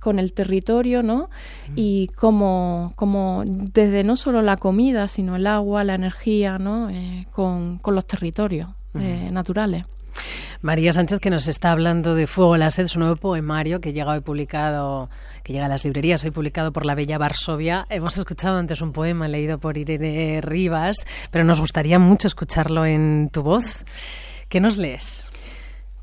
con 0.05 0.19
el 0.19 0.35
territorio, 0.35 1.03
¿no? 1.03 1.31
Y 1.75 2.09
cómo, 2.09 2.93
como 2.95 3.43
desde 3.47 4.05
no 4.05 4.17
solo 4.17 4.43
la 4.43 4.59
comida, 4.59 5.09
sino 5.09 5.35
el 5.35 5.47
agua, 5.47 5.83
la 5.83 5.95
energía, 5.95 6.59
¿no? 6.59 6.91
Eh, 6.91 7.27
con, 7.33 7.81
los 7.83 8.07
territorios 8.07 8.69
eh, 9.01 9.31
naturales. 9.33 9.87
María 10.61 10.93
Sánchez, 10.93 11.21
que 11.21 11.31
nos 11.31 11.49
está 11.49 11.73
hablando 11.73 12.15
de 12.15 12.27
Fuego 12.27 12.59
la 12.59 12.71
Sed, 12.71 12.87
su 12.87 12.99
nuevo 12.99 13.17
poemario 13.17 13.81
que 13.81 13.95
llega 13.95 14.13
hoy 14.13 14.21
publicado, 14.21 15.09
que 15.43 15.55
llega 15.55 15.65
a 15.65 15.69
las 15.71 15.85
librerías, 15.85 16.23
hoy 16.23 16.31
publicado 16.33 16.71
por 16.71 16.85
la 16.85 16.95
Bella 16.95 17.17
Varsovia. 17.17 17.87
Hemos 17.89 18.19
escuchado 18.19 18.59
antes 18.59 18.83
un 18.83 18.93
poema 18.93 19.27
leído 19.27 19.59
por 19.59 19.79
Irene 19.79 20.43
Rivas, 20.43 20.97
pero 21.31 21.45
nos 21.45 21.61
gustaría 21.61 21.99
mucho 21.99 22.29
escucharlo 22.29 22.85
en 22.85 23.31
tu 23.33 23.43
voz. 23.43 23.87
¿Qué 24.51 24.61
nos 24.61 24.77
lees? 24.77 25.27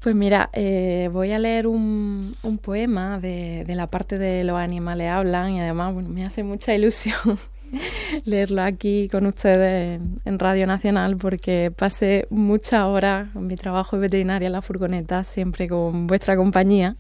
Pues 0.02 0.16
mira, 0.16 0.50
eh, 0.54 1.10
voy 1.14 1.32
a 1.32 1.38
leer 1.38 1.68
un, 1.68 2.36
un 2.42 2.58
poema 2.58 3.20
de, 3.20 3.64
de, 3.68 3.76
la 3.76 3.86
parte 3.86 4.18
de 4.18 4.44
los 4.44 4.58
animales 4.58 5.12
hablan 5.12 5.52
y 5.52 5.62
además 5.62 5.94
bueno, 5.94 6.10
me 6.10 6.26
hace 6.26 6.44
mucha 6.44 6.74
ilusión 6.74 7.38
leerlo 8.26 8.64
aquí 8.64 9.10
con 9.10 9.28
ustedes 9.28 10.02
en, 10.26 10.40
Radio 10.40 10.66
Nacional 10.66 11.18
porque 11.18 11.70
pasé 11.70 12.26
muchas 12.32 12.84
horas 12.86 13.30
en 13.36 13.46
mi 13.46 13.56
trabajo 13.56 13.96
de 13.96 14.02
veterinaria 14.02 14.48
en 14.48 14.54
la 14.54 14.64
furgoneta, 14.64 15.24
siempre 15.24 15.68
con 15.68 16.08
vuestra 16.08 16.36
compañía. 16.36 16.96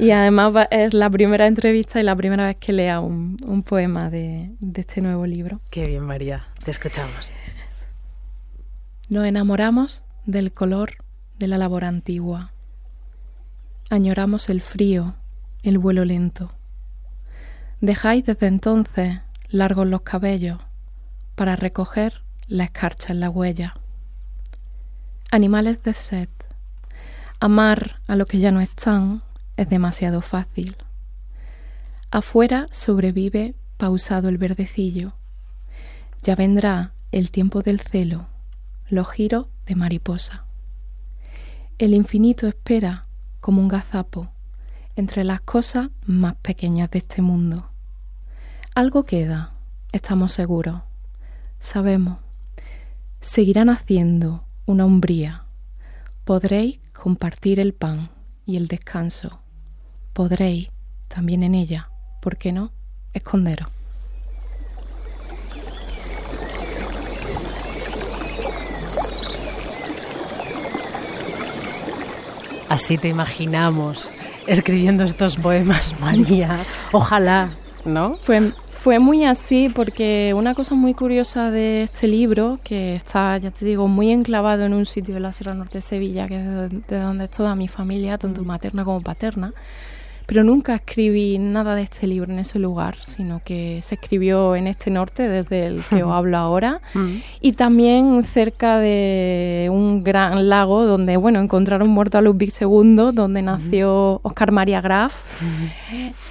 Y 0.00 0.10
además 0.10 0.66
es 0.72 0.92
la 0.92 1.08
primera 1.10 1.46
entrevista 1.46 2.00
y 2.00 2.02
la 2.02 2.16
primera 2.16 2.46
vez 2.46 2.56
que 2.56 2.72
lea 2.72 2.98
un, 2.98 3.36
un 3.46 3.62
poema 3.62 4.10
de, 4.10 4.50
de 4.58 4.80
este 4.80 5.00
nuevo 5.00 5.24
libro. 5.24 5.60
Qué 5.70 5.86
bien, 5.86 6.02
María. 6.02 6.48
Te 6.64 6.72
escuchamos. 6.72 7.30
Nos 9.08 9.24
enamoramos 9.24 10.02
del 10.26 10.52
color 10.52 11.03
de 11.38 11.46
la 11.46 11.58
labor 11.58 11.84
antigua. 11.84 12.52
Añoramos 13.90 14.48
el 14.48 14.60
frío, 14.60 15.14
el 15.62 15.78
vuelo 15.78 16.04
lento. 16.04 16.52
Dejáis 17.80 18.24
desde 18.24 18.46
entonces 18.46 19.20
largos 19.48 19.86
los 19.86 20.02
cabellos 20.02 20.58
para 21.34 21.56
recoger 21.56 22.22
la 22.46 22.64
escarcha 22.64 23.12
en 23.12 23.20
la 23.20 23.30
huella. 23.30 23.72
Animales 25.30 25.82
de 25.82 25.94
sed. 25.94 26.28
Amar 27.40 28.00
a 28.06 28.16
lo 28.16 28.26
que 28.26 28.38
ya 28.38 28.50
no 28.52 28.60
están 28.60 29.22
es 29.56 29.68
demasiado 29.68 30.22
fácil. 30.22 30.76
Afuera 32.10 32.68
sobrevive 32.70 33.54
pausado 33.76 34.28
el 34.28 34.38
verdecillo. 34.38 35.14
Ya 36.22 36.36
vendrá 36.36 36.92
el 37.12 37.30
tiempo 37.30 37.62
del 37.62 37.80
celo, 37.80 38.26
los 38.88 39.10
giros 39.10 39.46
de 39.66 39.74
mariposa. 39.74 40.44
El 41.76 41.92
infinito 41.92 42.46
espera 42.46 43.08
como 43.40 43.60
un 43.60 43.66
gazapo 43.66 44.28
entre 44.94 45.24
las 45.24 45.40
cosas 45.40 45.88
más 46.06 46.36
pequeñas 46.36 46.88
de 46.92 46.98
este 46.98 47.20
mundo. 47.20 47.68
Algo 48.76 49.02
queda, 49.02 49.54
estamos 49.90 50.32
seguros. 50.32 50.82
Sabemos. 51.58 52.18
Seguirán 53.20 53.70
haciendo 53.70 54.44
una 54.66 54.84
umbría. 54.84 55.46
Podréis 56.24 56.78
compartir 56.92 57.58
el 57.58 57.74
pan 57.74 58.10
y 58.46 58.56
el 58.56 58.68
descanso. 58.68 59.40
Podréis 60.12 60.68
también 61.08 61.42
en 61.42 61.56
ella, 61.56 61.90
¿por 62.22 62.36
qué 62.36 62.52
no?, 62.52 62.70
esconderos. 63.14 63.73
Así 72.68 72.98
te 72.98 73.08
imaginamos 73.08 74.10
escribiendo 74.46 75.04
estos 75.04 75.36
poemas, 75.36 75.98
María. 76.00 76.60
Ojalá, 76.92 77.50
¿no? 77.84 78.16
Fue, 78.22 78.52
fue 78.70 78.98
muy 78.98 79.24
así 79.24 79.70
porque 79.74 80.32
una 80.34 80.54
cosa 80.54 80.74
muy 80.74 80.94
curiosa 80.94 81.50
de 81.50 81.84
este 81.84 82.06
libro, 82.06 82.58
que 82.64 82.96
está, 82.96 83.38
ya 83.38 83.50
te 83.50 83.64
digo, 83.64 83.88
muy 83.88 84.10
enclavado 84.10 84.64
en 84.64 84.74
un 84.74 84.86
sitio 84.86 85.14
de 85.14 85.20
la 85.20 85.32
Sierra 85.32 85.54
Norte 85.54 85.78
de 85.78 85.82
Sevilla, 85.82 86.26
que 86.28 86.36
es 86.36 86.86
de 86.86 86.98
donde 86.98 87.24
es 87.24 87.30
toda 87.30 87.54
mi 87.54 87.68
familia, 87.68 88.18
tanto 88.18 88.44
materna 88.44 88.84
como 88.84 89.00
paterna, 89.00 89.52
pero 90.26 90.42
nunca 90.42 90.74
escribí 90.74 91.38
nada 91.38 91.74
de 91.74 91.82
este 91.82 92.06
libro 92.06 92.32
en 92.32 92.38
ese 92.38 92.58
lugar, 92.58 92.96
sino 92.96 93.40
que 93.44 93.80
se 93.82 93.96
escribió 93.96 94.56
en 94.56 94.66
este 94.66 94.90
norte, 94.90 95.28
desde 95.28 95.66
el 95.66 95.82
que 95.84 96.02
os 96.02 96.12
hablo 96.14 96.38
ahora, 96.38 96.80
y 97.40 97.52
también 97.52 98.24
cerca 98.24 98.78
de 98.78 99.68
un 99.70 100.02
gran 100.02 100.48
lago 100.48 100.84
donde, 100.84 101.16
bueno, 101.16 101.40
encontraron 101.40 101.88
muerto 101.90 102.18
a 102.18 102.22
Ludwig 102.22 102.52
II, 102.58 103.10
donde 103.12 103.42
nació 103.42 104.20
Oscar 104.22 104.52
María 104.52 104.80
Graf, 104.80 105.14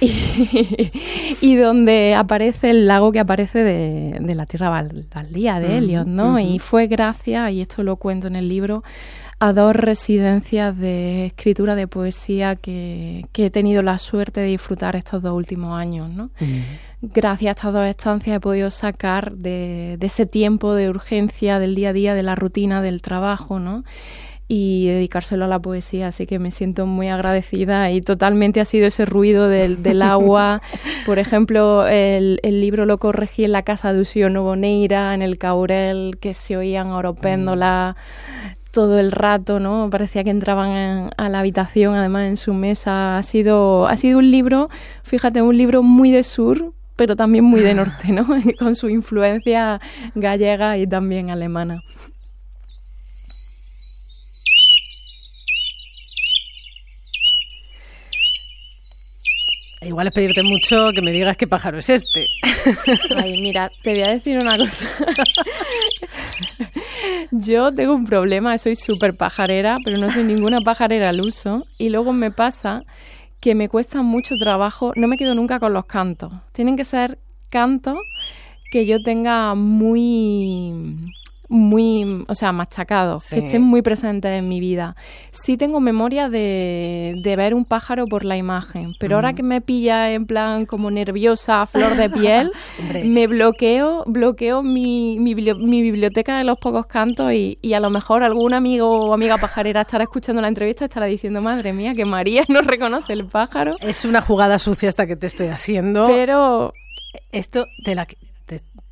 y, 1.40 1.56
donde 1.56 2.14
aparece 2.14 2.70
el 2.70 2.86
lago 2.88 3.12
que 3.12 3.20
aparece 3.20 3.62
de, 3.62 4.34
la 4.34 4.46
Tierra 4.46 4.70
Baldía 4.70 5.60
de 5.60 5.78
Helios, 5.78 6.06
¿no? 6.06 6.40
Y 6.40 6.58
fue 6.58 6.88
gracias, 6.88 7.52
y 7.52 7.60
esto 7.60 7.84
lo 7.84 7.96
cuento 7.96 8.26
en 8.26 8.34
el 8.34 8.48
libro, 8.48 8.82
a 9.44 9.52
dos 9.52 9.76
residencias 9.76 10.74
de 10.78 11.26
escritura 11.26 11.74
de 11.74 11.86
poesía 11.86 12.56
que, 12.56 13.26
he 13.36 13.50
tenido 13.50 13.82
la 13.82 13.98
suerte 13.98 14.40
de 14.40 14.46
disfrutar 14.46 14.96
estos 14.96 15.20
dos 15.20 15.34
últimos 15.34 15.78
años. 15.78 16.08
¿no? 16.08 16.30
Gracias 17.02 17.48
a 17.48 17.52
estas 17.52 17.72
dos 17.74 17.86
estancias 17.86 18.38
he 18.38 18.40
podido 18.40 18.70
sacar 18.70 19.32
de, 19.32 19.98
ese 20.00 20.24
tiempo 20.24 20.74
de 20.74 20.88
urgencia 20.88 21.58
del 21.58 21.74
día 21.74 21.90
a 21.90 21.92
día, 21.92 22.14
de 22.14 22.22
la 22.22 22.36
rutina 22.36 22.80
del 22.80 23.02
trabajo, 23.02 23.58
¿no? 23.58 23.84
y 24.48 24.88
dedicárselo 24.88 25.44
a 25.46 25.48
la 25.48 25.58
poesía, 25.58 26.08
así 26.08 26.26
que 26.26 26.38
me 26.38 26.50
siento 26.50 26.84
muy 26.86 27.08
agradecida 27.08 27.90
y 27.90 28.02
totalmente 28.02 28.60
ha 28.60 28.66
sido 28.66 28.86
ese 28.86 29.04
ruido 29.04 29.48
del, 29.48 30.02
agua. 30.02 30.62
Por 31.04 31.18
ejemplo, 31.18 31.86
el, 31.86 32.40
libro 32.42 32.86
lo 32.86 32.96
corregí 32.98 33.44
en 33.44 33.52
la 33.52 33.62
casa 33.62 33.92
de 33.92 34.00
Usio 34.00 34.30
Novoneira, 34.30 35.14
en 35.14 35.20
el 35.20 35.36
Caurel, 35.36 36.16
que 36.18 36.32
se 36.32 36.56
oían 36.56 36.88
oropéndola 36.88 37.96
todo 38.74 38.98
el 38.98 39.12
rato, 39.12 39.60
¿no? 39.60 39.88
Parecía 39.88 40.24
que 40.24 40.30
entraban 40.30 41.10
a 41.16 41.28
la 41.28 41.38
habitación, 41.38 41.94
además 41.94 42.24
en 42.24 42.36
su 42.36 42.52
mesa. 42.52 43.16
Ha 43.16 43.22
sido, 43.22 43.86
ha 43.86 43.96
sido 43.96 44.18
un 44.18 44.30
libro, 44.30 44.68
fíjate, 45.04 45.40
un 45.40 45.56
libro 45.56 45.82
muy 45.82 46.10
de 46.10 46.24
sur, 46.24 46.72
pero 46.96 47.14
también 47.14 47.44
muy 47.44 47.60
de 47.60 47.74
norte, 47.74 48.08
¿no? 48.08 48.26
Con 48.58 48.74
su 48.74 48.90
influencia 48.90 49.80
gallega 50.16 50.76
y 50.76 50.86
también 50.88 51.30
alemana. 51.30 51.82
Igual 59.84 60.06
es 60.06 60.14
pedirte 60.14 60.42
mucho 60.42 60.90
que 60.94 61.02
me 61.02 61.12
digas 61.12 61.36
qué 61.36 61.46
pájaro 61.46 61.78
es 61.78 61.90
este. 61.90 62.28
Ay, 63.16 63.40
mira, 63.40 63.70
te 63.82 63.92
voy 63.92 64.02
a 64.02 64.10
decir 64.10 64.38
una 64.38 64.56
cosa. 64.56 64.88
Yo 67.30 67.72
tengo 67.72 67.94
un 67.94 68.06
problema, 68.06 68.56
soy 68.58 68.76
súper 68.76 69.16
pajarera, 69.16 69.76
pero 69.84 69.98
no 69.98 70.10
soy 70.10 70.24
ninguna 70.24 70.60
pajarera 70.60 71.10
al 71.10 71.20
uso. 71.20 71.66
Y 71.78 71.90
luego 71.90 72.12
me 72.12 72.30
pasa 72.30 72.82
que 73.40 73.54
me 73.54 73.68
cuesta 73.68 74.02
mucho 74.02 74.36
trabajo, 74.36 74.92
no 74.96 75.06
me 75.06 75.16
quedo 75.16 75.34
nunca 75.34 75.60
con 75.60 75.72
los 75.72 75.84
cantos. 75.84 76.32
Tienen 76.52 76.76
que 76.76 76.84
ser 76.84 77.18
cantos 77.50 77.98
que 78.70 78.86
yo 78.86 79.02
tenga 79.02 79.54
muy 79.54 81.12
muy, 81.48 82.24
o 82.28 82.34
sea, 82.34 82.52
machacados, 82.52 83.30
que 83.30 83.40
estén 83.40 83.62
muy 83.62 83.82
presentes 83.82 84.30
en 84.32 84.48
mi 84.48 84.60
vida. 84.60 84.96
Sí 85.30 85.56
tengo 85.56 85.80
memoria 85.80 86.28
de, 86.28 87.14
de 87.22 87.36
ver 87.36 87.54
un 87.54 87.64
pájaro 87.64 88.06
por 88.06 88.24
la 88.24 88.36
imagen, 88.36 88.94
pero 88.98 89.16
ahora 89.16 89.34
que 89.34 89.42
me 89.42 89.60
pilla 89.60 90.12
en 90.12 90.26
plan 90.26 90.66
como 90.66 90.90
nerviosa, 90.90 91.66
flor 91.66 91.96
de 91.96 92.10
piel, 92.10 92.52
me 93.04 93.26
bloqueo, 93.26 94.04
bloqueo 94.06 94.62
mi, 94.62 95.18
mi, 95.18 95.34
biblioteca 95.34 96.38
de 96.38 96.44
los 96.44 96.58
pocos 96.58 96.86
cantos 96.86 97.32
y, 97.32 97.58
y, 97.60 97.74
a 97.74 97.80
lo 97.80 97.90
mejor 97.90 98.22
algún 98.22 98.54
amigo 98.54 99.08
o 99.08 99.14
amiga 99.14 99.38
pajarera 99.38 99.82
estará 99.82 100.04
escuchando 100.04 100.40
la 100.40 100.48
entrevista 100.48 100.84
y 100.84 100.86
estará 100.86 101.06
diciendo, 101.06 101.42
madre 101.42 101.72
mía, 101.72 101.94
que 101.94 102.04
María 102.04 102.44
no 102.48 102.62
reconoce 102.62 103.12
el 103.12 103.26
pájaro. 103.26 103.76
Es 103.80 104.04
una 104.04 104.20
jugada 104.20 104.58
sucia 104.58 104.88
esta 104.88 105.06
que 105.06 105.16
te 105.16 105.26
estoy 105.26 105.48
haciendo. 105.48 106.06
Pero... 106.06 106.72
Esto 107.30 107.66
de 107.84 107.94
la, 107.94 108.06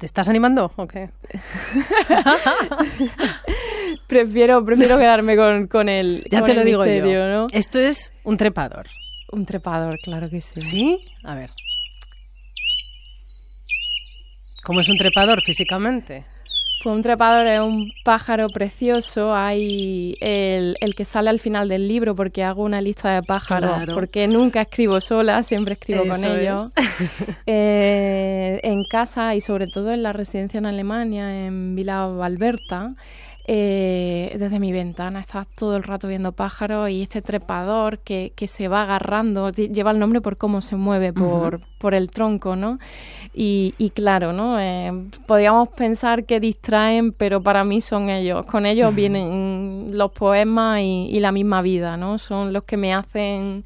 ¿Te 0.03 0.07
estás 0.07 0.29
animando 0.29 0.73
o 0.75 0.89
qué? 0.89 1.11
prefiero, 4.09 4.65
prefiero 4.65 4.99
quedarme 4.99 5.37
con, 5.37 5.69
con 5.69 5.89
el. 5.89 6.27
Ya 6.29 6.43
te 6.43 6.55
lo 6.55 6.65
digo 6.65 6.85
yo. 6.85 7.29
¿no? 7.29 7.47
Esto 7.53 7.79
es 7.79 8.13
un 8.25 8.37
trepador. 8.37 8.89
Un 9.31 9.47
trepador, 9.47 10.01
claro 10.03 10.29
que 10.29 10.41
sí. 10.41 10.61
¿Sí? 10.61 11.05
A 11.23 11.37
ver. 11.37 11.51
¿Cómo 14.65 14.81
es 14.81 14.89
un 14.89 14.99
trepador 14.99 15.41
físicamente? 15.41 16.25
Pues 16.83 16.97
un 16.97 17.03
trepador 17.03 17.47
es 17.47 17.61
un 17.61 17.93
pájaro 18.05 18.49
precioso. 18.49 19.35
Hay 19.35 20.17
el, 20.21 20.77
que 20.97 21.05
sale 21.05 21.31
al 21.31 21.39
final 21.39 21.69
del 21.69 21.87
libro 21.87 22.17
porque 22.17 22.43
hago 22.43 22.65
una 22.65 22.81
lista 22.81 23.15
de 23.15 23.23
pájaros. 23.23 23.85
Porque 23.95 24.27
nunca 24.27 24.63
escribo 24.63 25.01
sola, 25.01 25.45
siempre 25.45 25.75
escribo 25.75 26.05
con 26.07 26.25
ellos. 26.25 26.71
Eh, 27.47 28.61
en 28.63 28.85
casa 28.85 29.35
y 29.35 29.41
sobre 29.41 29.67
todo 29.67 29.93
en 29.93 30.03
la 30.03 30.13
residencia 30.13 30.59
en 30.59 30.67
Alemania, 30.67 31.47
en 31.47 31.75
Villa 31.75 32.05
Alberta, 32.05 32.95
eh, 33.45 34.37
desde 34.39 34.61
mi 34.61 34.71
ventana 34.71 35.19
estás 35.19 35.49
todo 35.49 35.77
el 35.77 35.83
rato 35.83 36.07
viendo 36.07 36.33
pájaros 36.33 36.91
y 36.91 37.03
este 37.03 37.23
trepador 37.23 37.99
que, 37.99 38.33
que 38.37 38.47
se 38.47 38.69
va 38.69 38.83
agarrando, 38.83 39.51
lleva 39.51 39.91
el 39.91 39.99
nombre 39.99 40.21
por 40.21 40.37
cómo 40.37 40.61
se 40.61 40.77
mueve, 40.77 41.13
por, 41.13 41.61
por 41.79 41.95
el 41.95 42.11
tronco, 42.11 42.55
¿no? 42.55 42.79
Y, 43.35 43.75
y 43.79 43.91
claro, 43.91 44.33
¿no? 44.33 44.61
Eh, 44.61 44.93
podríamos 45.27 45.71
pensar 45.71 46.25
que 46.25 46.39
distraen, 46.39 47.13
pero 47.13 47.43
para 47.43 47.65
mí 47.65 47.81
son 47.81 48.11
ellos. 48.11 48.45
Con 48.47 48.65
ellos 48.65 48.95
vienen 48.95 49.91
los 49.93 50.13
poemas 50.13 50.81
y, 50.81 51.09
y 51.11 51.19
la 51.19 51.33
misma 51.33 51.63
vida, 51.63 51.97
¿no? 51.97 52.19
Son 52.19 52.53
los 52.53 52.63
que 52.65 52.77
me 52.77 52.95
hacen 52.95 53.65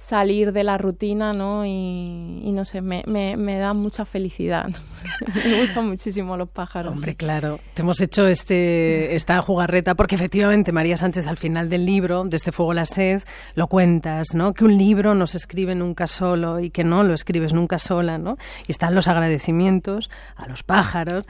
salir 0.00 0.52
de 0.52 0.64
la 0.64 0.78
rutina, 0.78 1.32
¿no? 1.32 1.66
Y, 1.66 2.50
no 2.52 2.64
sé, 2.64 2.80
me, 2.80 3.04
me, 3.06 3.58
da 3.58 3.74
mucha 3.74 4.06
felicidad. 4.06 4.68
me 5.46 5.60
gustan 5.60 5.88
muchísimo 5.88 6.36
los 6.38 6.48
pájaros. 6.48 6.94
Hombre, 6.94 7.14
claro. 7.14 7.60
Te 7.74 7.82
hemos 7.82 8.00
hecho 8.00 8.26
este, 8.26 9.14
esta 9.14 9.40
jugarreta 9.42 9.94
porque 9.94 10.14
efectivamente, 10.14 10.72
María 10.72 10.96
Sánchez, 10.96 11.26
al 11.26 11.36
final 11.36 11.68
del 11.68 11.84
libro, 11.84 12.24
de 12.24 12.36
este 12.36 12.50
Fuego 12.50 12.72
la 12.72 12.86
Sed, 12.86 13.22
lo 13.54 13.66
cuentas, 13.66 14.28
¿no? 14.34 14.54
Que 14.54 14.64
un 14.64 14.78
libro 14.78 15.14
no 15.14 15.26
se 15.26 15.36
escribe 15.36 15.74
nunca 15.74 16.06
solo 16.06 16.60
y 16.60 16.70
que 16.70 16.82
no 16.82 17.02
lo 17.02 17.12
escribes 17.12 17.52
nunca 17.52 17.78
sola, 17.78 18.16
¿no? 18.16 18.38
Y 18.66 18.72
están 18.72 18.94
los 18.94 19.06
agradecimientos 19.06 20.10
a 20.34 20.46
los 20.48 20.62
pájaros, 20.62 21.26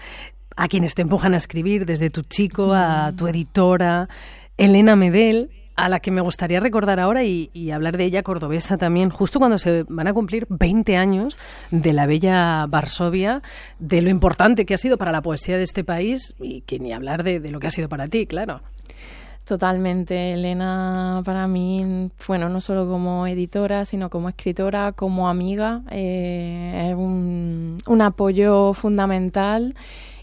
a 0.57 0.69
quienes 0.69 0.95
te 0.95 1.03
empujan 1.03 1.35
a 1.35 1.39
escribir, 1.39 1.87
desde 1.87 2.09
tu 2.09 2.23
chico 2.23 2.73
a 2.73 3.13
tu 3.17 3.27
editora, 3.27 4.09
Elena 4.57 4.95
Medel, 4.95 5.51
a 5.77 5.89
la 5.89 6.01
que 6.01 6.11
me 6.11 6.21
gustaría 6.21 6.61
recordar 6.61 7.01
ahora 7.01 7.25
y, 7.25 7.71
hablar 7.71 7.97
de 7.97 8.05
ella 8.05 8.23
cordobesa 8.23 8.77
también, 8.77 9.11
justo 9.11 9.39
cuando 9.39 9.59
se 9.59 9.85
van 9.89 10.09
a 10.09 10.13
cumplir 10.13 10.47
20 10.49 10.97
años 10.97 11.39
de 11.71 11.93
la 11.93 12.07
bella 12.07 12.67
Varsovia, 12.69 13.43
de 13.79 14.03
lo 14.03 14.11
importante 14.11 14.67
que 14.67 14.75
ha 14.75 14.79
sido 14.79 14.99
para 14.99 15.13
la 15.13 15.23
poesía 15.23 15.57
de 15.57 15.63
este 15.63 15.85
país 15.85 16.35
y 16.41 16.63
que 16.63 16.79
ni 16.79 16.93
hablar 16.93 17.23
de, 17.23 17.41
lo 17.51 17.61
que 17.61 17.69
ha 17.69 17.71
sido 17.71 17.89
para 17.89 18.09
ti, 18.09 18.27
claro. 18.27 18.61
Totalmente, 19.45 20.35
Elena 20.35 21.23
para 21.25 21.49
mí, 21.49 22.11
bueno, 22.29 22.49
no 22.49 22.61
solo 22.61 22.87
como 22.87 23.27
editora, 23.27 23.85
sino 23.85 24.11
como 24.11 24.29
escritora, 24.29 24.93
como 24.93 25.29
amiga, 25.29 25.83
eh, 25.91 26.91
es 26.91 26.95
un, 26.95 27.79
un 27.87 28.03
apoyo 28.03 28.75
fundamental 28.75 29.75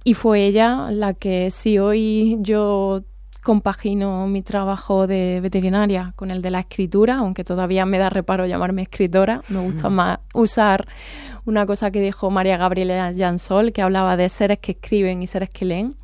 y 0.04 0.14
fue 0.14 0.46
ella 0.46 0.90
la 0.92 1.14
que 1.14 1.52
si 1.52 1.80
hoy 1.80 2.38
yo 2.40 3.02
compagino 3.48 4.28
mi 4.28 4.42
trabajo 4.42 5.08
de 5.08 5.40
veterinaria 5.42 6.12
con 6.18 6.32
el 6.32 6.42
de 6.42 6.52
la 6.52 6.60
escritura, 6.60 7.20
aunque 7.20 7.46
todavía 7.46 7.86
me 7.86 7.98
da 7.98 8.10
reparo 8.10 8.46
llamarme 8.46 8.82
escritora. 8.82 9.40
Me 9.48 9.62
gusta 9.62 9.88
más 9.90 10.20
usar 10.34 10.86
una 11.46 11.66
cosa 11.66 11.90
que 11.90 12.02
dijo 12.02 12.30
María 12.30 12.58
Gabriela 12.58 13.14
Jansol, 13.16 13.72
que 13.72 13.82
hablaba 13.82 14.18
de 14.18 14.28
seres 14.28 14.60
que 14.60 14.74
escriben 14.74 15.24
y 15.24 15.28
seres 15.28 15.50
que 15.50 15.64
leen. 15.64 15.96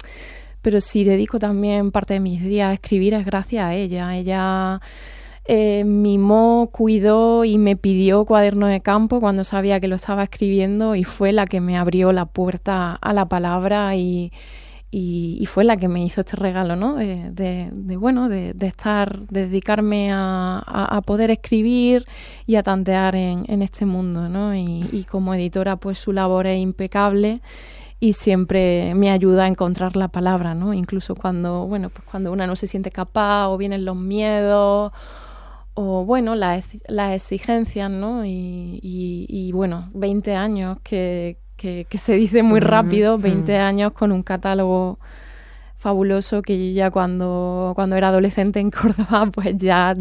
Pero 0.61 0.79
si 0.79 1.03
dedico 1.03 1.37
también 1.37 1.91
parte 1.91 2.13
de 2.13 2.21
mis 2.21 2.41
días 2.41 2.69
a 2.69 2.73
escribir 2.75 3.13
es 3.13 3.25
gracias 3.25 3.65
a 3.65 3.75
ella. 3.75 4.15
Ella 4.15 4.79
eh, 5.43 5.83
mimó, 5.83 6.69
cuidó 6.71 7.43
y 7.43 7.57
me 7.57 7.75
pidió 7.75 8.23
cuaderno 8.23 8.67
de 8.67 8.79
campo 8.79 9.19
cuando 9.19 9.43
sabía 9.43 9.81
que 9.81 9.89
lo 9.89 9.97
estaba 9.97 10.23
escribiendo 10.23 10.95
y 10.95 11.03
fue 11.03 11.33
la 11.33 11.45
que 11.45 11.59
me 11.59 11.77
abrió 11.77 12.13
la 12.13 12.23
puerta 12.23 12.97
a 13.01 13.11
la 13.11 13.25
palabra 13.25 13.97
y, 13.97 14.31
y, 14.95 15.47
fue 15.47 15.63
la 15.63 15.75
que 15.75 15.87
me 15.87 16.05
hizo 16.05 16.21
este 16.21 16.35
regalo, 16.35 16.75
¿no? 16.75 16.97
De, 16.97 17.97
bueno, 17.97 18.29
de, 18.29 18.53
estar, 18.61 19.21
de 19.27 19.47
dedicarme 19.47 20.11
a, 20.13 21.01
poder 21.03 21.31
escribir 21.31 22.05
y 22.45 22.57
a 22.57 22.63
tantear 22.63 23.15
en, 23.15 23.61
este 23.63 23.87
mundo, 23.87 24.29
¿no? 24.29 24.55
Y, 24.55 25.07
como 25.09 25.33
editora, 25.33 25.77
pues 25.77 25.97
su 25.97 26.13
labor 26.13 26.45
es 26.45 26.61
impecable 26.61 27.41
y 27.99 28.13
siempre 28.13 28.93
me 28.93 29.09
ayuda 29.09 29.45
a 29.45 29.47
encontrar 29.47 29.95
la 29.95 30.09
palabra, 30.09 30.53
¿no? 30.53 30.75
Incluso 30.75 31.15
cuando, 31.15 31.65
bueno, 31.65 31.89
pues 31.89 32.05
cuando 32.05 32.31
una 32.31 32.45
no 32.45 32.55
se 32.55 32.67
siente 32.67 32.91
capaz 32.91 33.47
o 33.47 33.57
vienen 33.57 33.85
los 33.85 33.95
miedos 33.95 34.91
o 35.73 36.05
bueno, 36.05 36.35
las, 36.35 36.67
las 36.87 37.15
exigencias, 37.15 37.89
¿no? 37.89 38.25
Y, 38.25 38.79
y, 38.83 39.51
bueno, 39.53 39.89
20 39.95 40.35
años 40.35 40.77
que, 40.83 41.39
que, 41.89 41.97
se 41.97 42.13
dice 42.13 42.43
muy 42.43 42.59
rápido, 42.59 43.17
20 43.17 43.57
años 43.57 43.93
con 43.93 44.11
un 44.11 44.21
catálogo 44.21 44.99
fabuloso 45.77 46.41
que 46.41 46.57
yo 46.57 46.73
ya 46.73 46.91
cuando, 46.91 47.71
cuando 47.75 47.95
era 47.95 48.09
adolescente 48.09 48.59
en 48.59 48.71
Córdoba 48.81 49.29
pues 49.33 49.55
ya 49.57 49.95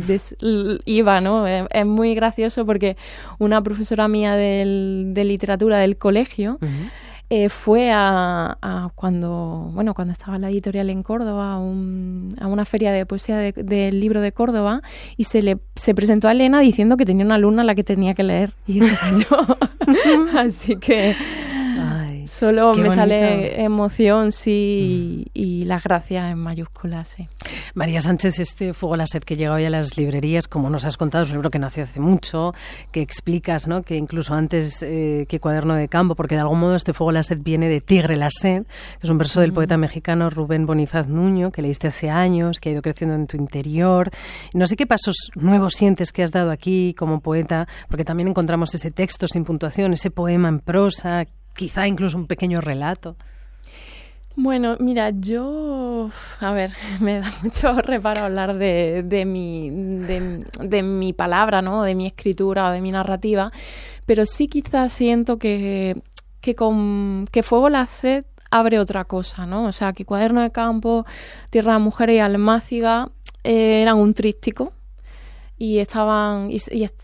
iba, 0.85 1.21
¿no? 1.21 1.47
Es, 1.47 1.87
muy 1.87 2.15
gracioso 2.15 2.67
porque 2.67 2.97
una 3.39 3.63
profesora 3.63 4.09
mía 4.09 4.35
de 4.35 5.23
literatura 5.25 5.79
del 5.79 5.97
colegio 5.97 6.59
eh, 7.35 7.49
fue 7.49 7.91
a, 7.91 8.91
cuando, 8.95 9.71
bueno, 9.73 9.95
cuando 9.95 10.13
estaba 10.13 10.37
en 10.37 10.43
la 10.43 10.51
editorial 10.51 10.91
en 10.91 11.03
Córdoba, 11.03 11.55
a, 11.55 11.59
una 11.59 12.65
feria 12.67 12.93
de 12.93 13.07
poesía 13.07 13.39
del 13.39 14.01
libro 14.01 14.21
de 14.21 14.33
Córdoba 14.33 14.83
y 15.17 15.25
se 15.25 15.41
le 15.41 15.57
se 15.75 15.95
presentó 15.95 16.29
a 16.29 16.33
Elena 16.33 16.61
diciendo 16.61 16.99
que 16.99 17.07
tenía 17.07 17.25
una 17.25 17.37
alumna 17.37 17.63
a 17.63 17.65
la 17.65 17.75
que 17.75 17.85
tenía 17.85 18.13
que 18.13 18.23
leer 18.23 18.53
y 18.67 18.81
eso 18.85 18.97
yo. 19.19 19.57
Así 20.39 20.77
que 20.77 21.17
Solo 22.27 22.75
me 22.75 22.91
sale 22.91 23.63
emoción, 23.63 24.33
sí, 24.33 25.27
y, 25.33 25.65
las 25.65 25.85
gracias 25.85 26.33
en 26.33 26.39
mayúsculas, 26.39 27.09
sí. 27.09 27.29
María 27.75 28.01
Sánchez, 28.01 28.39
este 28.41 28.75
Fuego 28.75 28.95
a 28.95 28.99
la 28.99 29.07
Sed 29.07 29.23
que 29.23 29.37
llega 29.37 29.55
hoy 29.55 29.65
a 29.65 29.71
las 29.71 29.97
librerías, 29.97 30.49
como 30.49 30.71
nos 30.71 30.85
has 30.85 30.97
contado, 30.97 31.25
es 31.25 31.31
un 31.31 31.37
libro 31.37 31.51
que 31.51 31.59
nació 31.59 31.85
hace 31.85 32.01
mucho, 32.01 32.55
que 32.91 33.01
explicas, 33.01 33.69
¿no? 33.69 33.83
Que 33.83 33.97
incluso 33.97 34.35
antes 34.35 34.83
eh, 34.83 35.27
que 35.29 35.41
Cuaderno 35.41 35.75
de 35.75 35.89
Campo, 35.89 36.15
porque 36.15 36.35
de 36.35 36.41
algún 36.41 36.61
modo 36.61 36.75
este 36.75 36.93
Fuego 36.93 37.11
a 37.11 37.15
la 37.15 37.23
Sed 37.23 37.39
viene 37.41 37.69
de 37.69 37.81
Tigre 37.81 38.17
la 38.17 38.31
Sed, 38.31 38.65
que 38.65 39.07
es 39.07 39.11
un 39.11 39.19
verso 39.19 39.41
del 39.41 39.53
poeta 39.53 39.77
mexicano 39.77 40.31
Rubén 40.31 40.67
Bonifaz 40.67 41.09
Nuño, 41.09 41.53
que 41.53 41.63
leíste 41.63 41.89
hace 41.89 42.11
años, 42.11 42.61
que 42.61 42.69
ha 42.69 42.73
ido 42.73 42.83
creciendo 42.83 43.15
en 43.15 43.27
tu 43.27 43.37
interior. 43.37 44.11
No 44.55 44.67
sé 44.67 44.77
qué 44.77 44.87
pasos 44.87 45.17
nuevos 45.35 45.75
sientes 45.75 46.13
que 46.13 46.23
has 46.23 46.33
dado 46.33 46.51
aquí 46.51 46.95
como 46.95 47.21
poeta, 47.21 47.69
porque 47.89 48.05
también 48.05 48.29
encontramos 48.29 48.75
ese 48.75 48.91
texto 48.91 49.27
sin 49.27 49.45
puntuación, 49.45 49.93
ese 49.93 50.11
poema 50.11 50.49
en 50.49 50.61
prosa, 50.61 51.27
quizá 51.55 51.87
incluso 51.87 52.17
un 52.17 52.27
pequeño 52.27 52.61
relato. 52.61 53.17
Bueno, 54.35 54.77
mira, 54.81 55.11
yo, 55.11 56.11
a 56.41 56.53
ver, 56.53 56.73
me 57.01 57.21
da 57.21 57.33
mucho 57.43 57.75
reparo 57.75 58.25
hablar 58.25 58.57
de, 58.57 59.03
de, 59.05 59.25
mi, 59.25 59.71
de, 59.71 60.83
mi 60.83 61.13
palabra, 61.13 61.61
¿no? 61.61 61.83
De 61.83 61.95
mi 61.95 62.07
escritura 62.07 62.73
de 62.73 62.81
mi 62.81 62.91
narrativa, 62.91 63.53
pero 64.07 64.25
sí 64.25 64.47
quizás 64.47 64.93
siento 64.93 65.39
que, 65.39 66.01
que 66.41 66.55
con 66.55 67.27
que 67.31 67.43
Fuego 67.43 67.69
la 67.69 67.87
Sed 67.87 68.25
abre 68.51 68.79
otra 68.79 69.05
cosa, 69.05 69.47
¿no? 69.47 69.65
O 69.65 69.73
sea, 69.73 69.93
que 69.93 70.05
Cuaderno 70.05 70.41
de 70.41 70.51
Campo, 70.51 71.05
Tierra 71.51 71.75
de 71.75 71.79
Mujeres 71.81 72.17
y 72.17 72.21
Almáciga 72.21 73.11
eh, 73.45 73.83
eran 73.83 73.99
un 73.99 74.15
trístico, 74.15 74.73
y 75.63 75.79
estaban 75.79 76.51
y, 76.51 76.61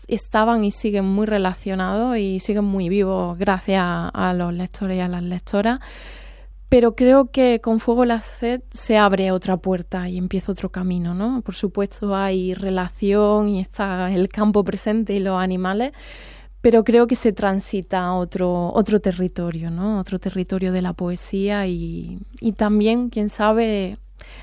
estaban 0.09 0.65
y 0.65 0.71
siguen 0.71 1.05
muy 1.05 1.25
relacionados 1.25 2.17
y 2.17 2.41
siguen 2.41 2.65
muy 2.65 2.89
vivos 2.89 3.37
gracias 3.37 3.81
a, 3.81 4.33
los 4.35 4.53
lectores 4.53 4.97
y 4.97 4.99
a 4.99 5.07
las 5.07 5.23
lectoras. 5.23 5.79
Pero 6.67 6.93
creo 6.93 7.31
que 7.31 7.61
con 7.61 7.79
Fuego 7.79 8.03
la 8.03 8.19
Sed 8.19 8.61
se 8.69 8.97
abre 8.97 9.31
otra 9.31 9.55
puerta 9.55 10.09
y 10.09 10.17
empieza 10.17 10.51
otro 10.51 10.67
camino, 10.67 11.13
¿no? 11.13 11.41
Por 11.41 11.55
supuesto 11.55 12.13
hay 12.13 12.53
relación 12.53 13.47
y 13.47 13.61
está 13.61 14.11
el 14.11 14.27
campo 14.27 14.65
presente 14.65 15.13
y 15.13 15.19
los 15.19 15.41
animales, 15.41 15.93
pero 16.59 16.83
creo 16.83 17.07
que 17.07 17.15
se 17.15 17.31
transita 17.31 18.01
a 18.01 18.13
otro, 18.13 18.73
otro 18.73 18.99
territorio, 18.99 19.71
¿no? 19.71 20.01
Otro 20.01 20.19
territorio 20.19 20.73
de 20.73 20.81
la 20.81 20.91
poesía 20.91 21.65
y, 21.65 22.19
y 22.41 22.51
también, 22.51 23.09
quién 23.09 23.29
sabe, 23.29 23.97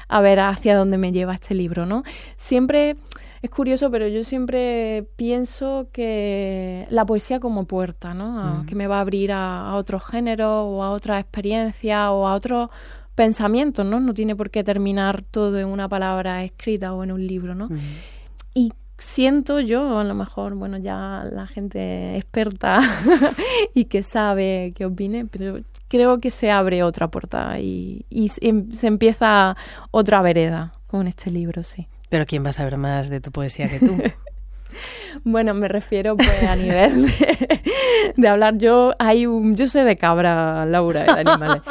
a 0.09 0.23
ver 0.23 0.41
hacia 0.41 0.75
dónde 0.75 0.97
me 0.97 1.13
lleva 1.13 1.35
este 1.35 1.55
libro, 1.55 1.85
¿no? 1.85 2.03
Siempre 2.37 2.97
es 3.43 3.51
curioso, 3.51 3.91
pero 3.91 4.09
yo 4.09 4.25
siempre 4.25 5.07
pienso 5.17 5.89
que 5.93 6.87
la 6.91 7.05
poesía 7.05 7.41
como 7.41 7.65
puerta, 7.65 8.15
¿no? 8.15 8.65
Que 8.67 8.75
me 8.75 8.87
va 8.87 8.99
a 8.99 9.01
abrir 9.01 9.33
a, 9.33 9.75
otros 9.75 10.05
géneros 10.05 10.65
o 10.67 10.83
a 10.83 10.91
otras 10.91 11.21
experiencias 11.21 12.09
o 12.11 12.27
a 12.27 12.35
otros 12.35 12.71
pensamientos, 13.15 13.85
¿no? 13.85 14.01
No 14.01 14.15
tiene 14.15 14.37
por 14.37 14.51
qué 14.51 14.65
terminar 14.65 15.23
todo 15.23 15.59
en 15.59 15.67
una 15.67 15.89
palabra 15.89 16.45
escrita 16.45 16.93
o 16.93 17.05
en 17.05 17.13
un 17.13 17.27
libro, 17.27 17.55
¿no? 17.55 17.69
Y 18.55 18.73
siento 18.99 19.61
yo, 19.61 19.99
a 19.99 20.05
lo 20.05 20.15
mejor, 20.15 20.55
bueno, 20.55 20.79
ya 20.79 21.25
la 21.31 21.47
gente 21.47 22.17
experta 22.17 22.81
y 23.75 23.85
que 23.85 24.03
sabe 24.03 24.73
qué 24.75 24.87
opine, 24.87 25.27
pero 25.27 25.61
creo 25.89 26.21
que 26.21 26.31
se 26.31 26.51
abre 26.51 26.83
otra 26.83 27.09
puerta 27.09 27.59
y, 27.59 28.07
y 28.09 28.29
se 28.29 28.87
empieza 28.87 29.57
otra 29.91 30.23
vereda 30.23 30.73
con 30.87 31.07
este 31.07 31.31
libro, 31.31 31.63
sí. 31.63 31.87
Pero 32.09 32.27
¿quién 32.27 32.45
va 32.45 32.51
a 32.51 32.53
saber 32.53 32.77
más 32.77 33.09
de 33.09 33.21
tu 33.21 33.31
poesía 33.31 33.69
que 33.69 33.81
tú? 33.81 33.97
Bueno, 35.25 35.55
me 35.55 35.69
refiero 35.69 36.17
pues 36.17 36.43
a 36.43 36.57
nivel 36.57 37.07
de, 38.17 38.29
hablar. 38.29 38.59
Yo 38.59 38.93
hay 38.99 39.27
un, 39.27 39.57
yo 39.57 39.67
sé 39.69 39.85
de 39.85 39.97
cabra, 39.97 40.67
Laura, 40.67 41.05
de 41.05 41.21
animales. 41.21 41.63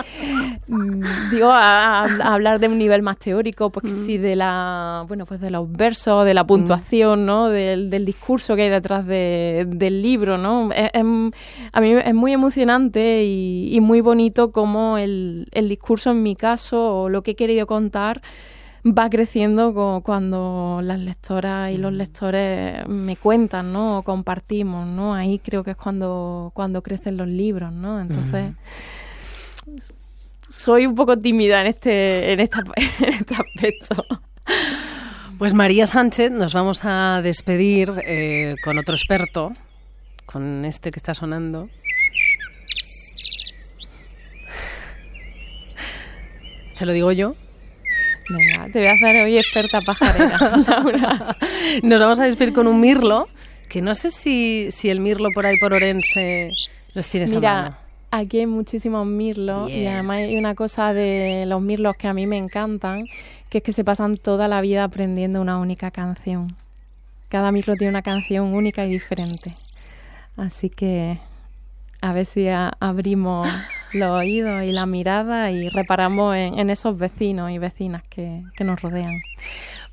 Mm, 0.67 1.03
digo, 1.31 1.51
a, 1.53 2.05
hablar 2.05 2.59
de 2.59 2.67
un 2.67 2.79
nivel 2.79 3.03
más 3.03 3.17
teórico, 3.17 3.69
pues 3.69 3.93
mm. 3.93 4.05
sí 4.05 4.17
de 4.17 4.35
la, 4.35 5.05
bueno, 5.07 5.25
pues 5.25 5.39
de 5.39 5.51
los 5.51 5.71
versos, 5.71 6.25
de 6.25 6.33
la 6.33 6.45
puntuación, 6.45 7.23
mm. 7.23 7.25
¿no? 7.25 7.49
Del, 7.49 8.05
discurso 8.05 8.55
que 8.55 8.63
hay 8.63 8.69
detrás 8.69 9.05
del 9.05 10.01
libro, 10.01 10.37
¿no? 10.37 10.69
a 10.71 11.81
mí 11.81 11.91
es 11.91 12.13
muy 12.13 12.33
emocionante 12.33 13.23
y, 13.23 13.79
muy 13.79 14.01
bonito 14.01 14.51
como 14.51 14.97
el, 14.97 15.47
el 15.51 15.69
discurso 15.69 16.11
en 16.11 16.23
mi 16.23 16.35
caso 16.35 17.01
o 17.01 17.09
lo 17.09 17.21
que 17.21 17.31
he 17.31 17.35
querido 17.35 17.67
contar 17.67 18.21
va 18.85 19.09
creciendo 19.09 20.01
cuando 20.03 20.79
las 20.83 20.99
lectoras 20.99 21.73
y 21.73 21.77
los 21.77 21.91
mm. 21.91 21.95
lectores 21.95 22.87
me 22.87 23.15
cuentan, 23.15 23.73
¿no? 23.73 23.99
O 23.99 24.03
compartimos, 24.03 24.85
¿no? 24.87 25.15
Ahí 25.15 25.39
creo 25.39 25.63
que 25.63 25.71
es 25.71 25.77
cuando, 25.77 26.51
cuando 26.53 26.83
crecen 26.83 27.17
los 27.17 27.27
libros, 27.27 27.73
¿no? 27.73 27.99
Entonces, 27.99 28.53
soy 30.49 30.85
un 30.85 30.93
poco 30.93 31.17
tímida 31.17 31.61
en 31.61 31.67
este, 31.67 32.33
en, 32.33 32.39
esta, 32.39 32.59
en 32.99 33.13
este 33.13 33.33
aspecto. 33.33 34.05
Pues 35.39 35.53
María 35.53 35.87
Sánchez, 35.87 36.31
nos 36.31 36.53
vamos 36.53 36.81
a 36.83 37.21
despedir 37.23 37.91
eh, 38.05 38.55
con 38.63 38.77
otro 38.77 38.95
experto, 38.95 39.51
con 40.25 40.63
este 40.63 40.91
que 40.91 40.99
está 40.99 41.15
sonando. 41.15 41.69
¿Se 46.75 46.85
lo 46.85 46.91
digo 46.91 47.11
yo? 47.11 47.35
Venga, 48.29 48.67
te 48.71 48.79
voy 48.79 48.87
a 48.87 48.93
hacer 48.93 49.23
hoy 49.23 49.37
experta 49.37 49.81
pajarera, 49.81 50.37
Laura. 50.67 51.37
Nos 51.83 51.99
vamos 51.99 52.19
a 52.19 52.25
despedir 52.25 52.53
con 52.53 52.67
un 52.67 52.79
mirlo, 52.81 53.27
que 53.69 53.81
no 53.81 53.93
sé 53.93 54.11
si, 54.11 54.69
si 54.71 54.89
el 54.89 54.99
mirlo 54.99 55.29
por 55.33 55.45
ahí 55.45 55.57
por 55.59 55.73
Orense 55.73 56.49
los 56.93 57.07
tienes 57.09 57.31
Mira, 57.33 57.59
a 57.59 57.61
mano. 57.63 57.77
aquí 58.11 58.39
hay 58.39 58.47
muchísimos 58.47 59.05
mirlos 59.05 59.69
y 59.69 59.85
además 59.85 60.17
hay 60.17 60.37
una 60.37 60.55
cosa 60.55 60.93
de 60.93 61.45
los 61.45 61.61
mirlos 61.61 61.95
que 61.97 62.07
a 62.07 62.13
mí 62.13 62.25
me 62.25 62.37
encantan, 62.37 63.03
que 63.49 63.59
es 63.59 63.63
que 63.63 63.73
se 63.73 63.83
pasan 63.83 64.17
toda 64.17 64.47
la 64.47 64.61
vida 64.61 64.83
aprendiendo 64.83 65.41
una 65.41 65.57
única 65.59 65.91
canción. 65.91 66.55
Cada 67.29 67.51
mirlo 67.51 67.75
tiene 67.75 67.89
una 67.89 68.01
canción 68.01 68.53
única 68.53 68.85
y 68.85 68.91
diferente. 68.91 69.51
Así 70.37 70.69
que 70.69 71.19
a 72.01 72.13
ver 72.13 72.25
si 72.25 72.47
a- 72.47 72.73
abrimos 72.79 73.47
los 73.95 74.11
oídos 74.11 74.63
y 74.63 74.71
la 74.71 74.85
mirada 74.85 75.51
y 75.51 75.69
reparamos 75.69 76.37
en, 76.37 76.59
en 76.59 76.69
esos 76.69 76.97
vecinos 76.97 77.51
y 77.51 77.57
vecinas 77.57 78.03
que, 78.09 78.43
que 78.55 78.63
nos 78.63 78.81
rodean. 78.81 79.21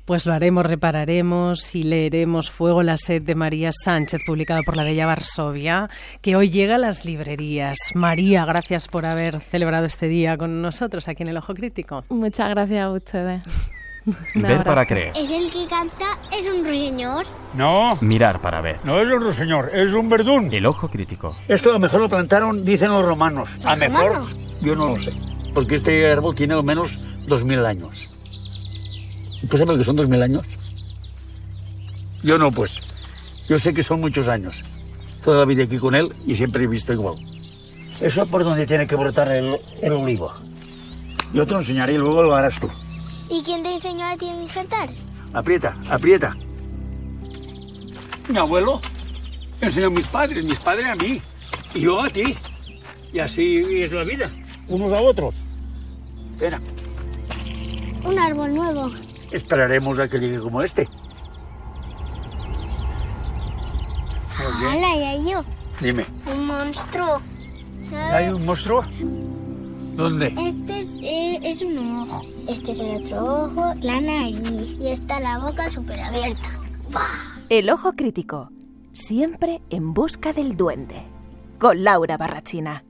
Pues 0.05 0.25
lo 0.25 0.33
haremos, 0.33 0.65
repararemos 0.65 1.73
y 1.75 1.83
leeremos 1.83 2.49
Fuego 2.49 2.83
la 2.83 2.97
sed 2.97 3.21
de 3.21 3.35
María 3.35 3.71
Sánchez, 3.71 4.19
publicado 4.25 4.61
por 4.63 4.75
la 4.75 4.83
Bella 4.83 5.05
Varsovia, 5.05 5.89
que 6.21 6.35
hoy 6.35 6.49
llega 6.49 6.75
a 6.75 6.77
las 6.77 7.05
librerías. 7.05 7.77
María, 7.95 8.43
gracias 8.43 8.89
por 8.89 9.05
haber 9.05 9.39
celebrado 9.39 9.85
este 9.85 10.09
día 10.09 10.37
con 10.37 10.61
nosotros 10.61 11.07
aquí 11.07 11.23
en 11.23 11.29
el 11.29 11.37
Ojo 11.37 11.53
Crítico. 11.53 12.03
Muchas 12.09 12.49
gracias 12.49 12.83
a 12.83 12.91
ustedes. 12.91 13.43
Ver 14.35 14.63
para 14.63 14.85
creer. 14.85 15.13
¿Es 15.15 15.29
el 15.31 15.49
que 15.51 15.65
canta? 15.67 16.05
¿Es 16.37 16.45
un 16.45 16.65
ruiseñor? 16.65 17.25
No, 17.53 17.97
Mirar 18.01 18.41
para 18.41 18.59
ver. 18.61 18.79
no 18.83 18.99
es 18.99 19.09
un 19.09 19.21
ruiseñor, 19.21 19.71
es 19.73 19.93
un 19.93 20.09
verdún. 20.09 20.53
El 20.53 20.65
ojo 20.65 20.89
crítico. 20.89 21.35
Esto 21.47 21.69
a 21.69 21.73
lo 21.73 21.79
mejor 21.79 22.01
lo 22.01 22.09
plantaron, 22.09 22.65
dicen 22.65 22.91
los 22.91 23.05
romanos. 23.05 23.49
A 23.63 23.75
lo 23.75 23.79
mejor, 23.79 24.07
romanos? 24.13 24.37
yo 24.61 24.75
no 24.75 24.89
lo 24.89 24.99
sé. 24.99 25.13
Porque 25.53 25.75
este 25.75 26.11
árbol 26.11 26.35
tiene 26.35 26.53
al 26.53 26.63
menos 26.63 26.99
dos 27.27 27.43
mil 27.45 27.65
años. 27.65 28.09
¿Y 29.41 29.47
¿Tú 29.47 29.57
sabes 29.57 29.69
lo 29.69 29.77
que 29.77 29.83
son 29.83 29.95
dos 29.95 30.09
mil 30.09 30.21
años? 30.21 30.43
Yo 32.23 32.37
no, 32.37 32.51
pues. 32.51 32.79
Yo 33.47 33.59
sé 33.59 33.73
que 33.73 33.83
son 33.83 33.99
muchos 34.01 34.27
años. 34.27 34.63
Toda 35.23 35.39
la 35.39 35.45
vida 35.45 35.63
aquí 35.63 35.77
con 35.77 35.95
él 35.95 36.13
y 36.25 36.35
siempre 36.35 36.63
he 36.63 36.67
visto 36.67 36.91
igual. 36.91 37.15
Eso 38.01 38.23
es 38.23 38.29
por 38.29 38.43
donde 38.43 38.65
tiene 38.65 38.87
que 38.87 38.95
brotar 38.95 39.31
el, 39.31 39.59
el 39.81 39.93
olivo. 39.93 40.33
Yo 41.33 41.45
te 41.45 41.51
lo 41.53 41.59
enseñaré 41.59 41.93
y 41.93 41.97
luego 41.97 42.23
lo 42.23 42.35
harás 42.35 42.59
tú. 42.59 42.69
¿Y 43.33 43.41
quién 43.41 43.63
te 43.63 43.73
enseñó 43.73 44.05
a 44.05 44.15
ti 44.15 44.29
a 44.29 44.35
injertar? 44.35 44.89
Aprieta, 45.33 45.75
aprieta. 45.89 46.35
Mi 48.29 48.37
abuelo 48.37 48.79
enseñó 49.59 49.87
a 49.87 49.89
mis 49.89 50.05
padres, 50.05 50.45
mis 50.45 50.59
padres 50.59 50.85
a 50.85 50.93
mí, 50.93 51.19
y 51.73 51.79
yo 51.79 51.99
a 51.99 52.09
ti. 52.09 52.37
Y 53.11 53.17
así 53.17 53.57
es 53.81 53.91
la 53.91 54.03
vida, 54.03 54.29
unos 54.67 54.91
a 54.91 55.01
otros. 55.01 55.33
Espera, 56.33 56.61
Un 58.03 58.19
árbol 58.19 58.53
nuevo. 58.53 58.91
esperaremos 59.31 59.97
a 59.97 60.07
que 60.07 60.19
llegue 60.19 60.37
como 60.37 60.61
este. 60.61 60.87
¡Hala, 64.37 64.95
ya 64.95 65.15
yo! 65.31 65.43
Dime, 65.81 66.05
Un 66.31 66.45
monstruo. 66.45 67.19
¿hay 68.11 68.27
un 68.27 68.45
monstruo? 68.45 68.85
¿Dónde? 69.95 70.33
Este 70.37 70.79
es, 70.79 70.93
eh, 71.01 71.39
es 71.43 71.61
un 71.61 71.77
ojo. 71.77 72.21
Este 72.47 72.71
es 72.71 72.79
el 72.79 73.03
otro 73.03 73.45
ojo, 73.45 73.73
la 73.81 74.01
nariz. 74.01 74.79
Y 74.79 74.87
está 74.87 75.19
la 75.19 75.39
boca 75.39 75.69
súper 75.69 75.99
abierta. 75.99 76.49
El 77.49 77.69
ojo 77.69 77.93
crítico, 77.93 78.49
siempre 78.93 79.61
en 79.69 79.93
busca 79.93 80.33
del 80.33 80.57
duende. 80.57 81.03
Con 81.59 81.83
Laura 81.83 82.17
Barrachina. 82.17 82.83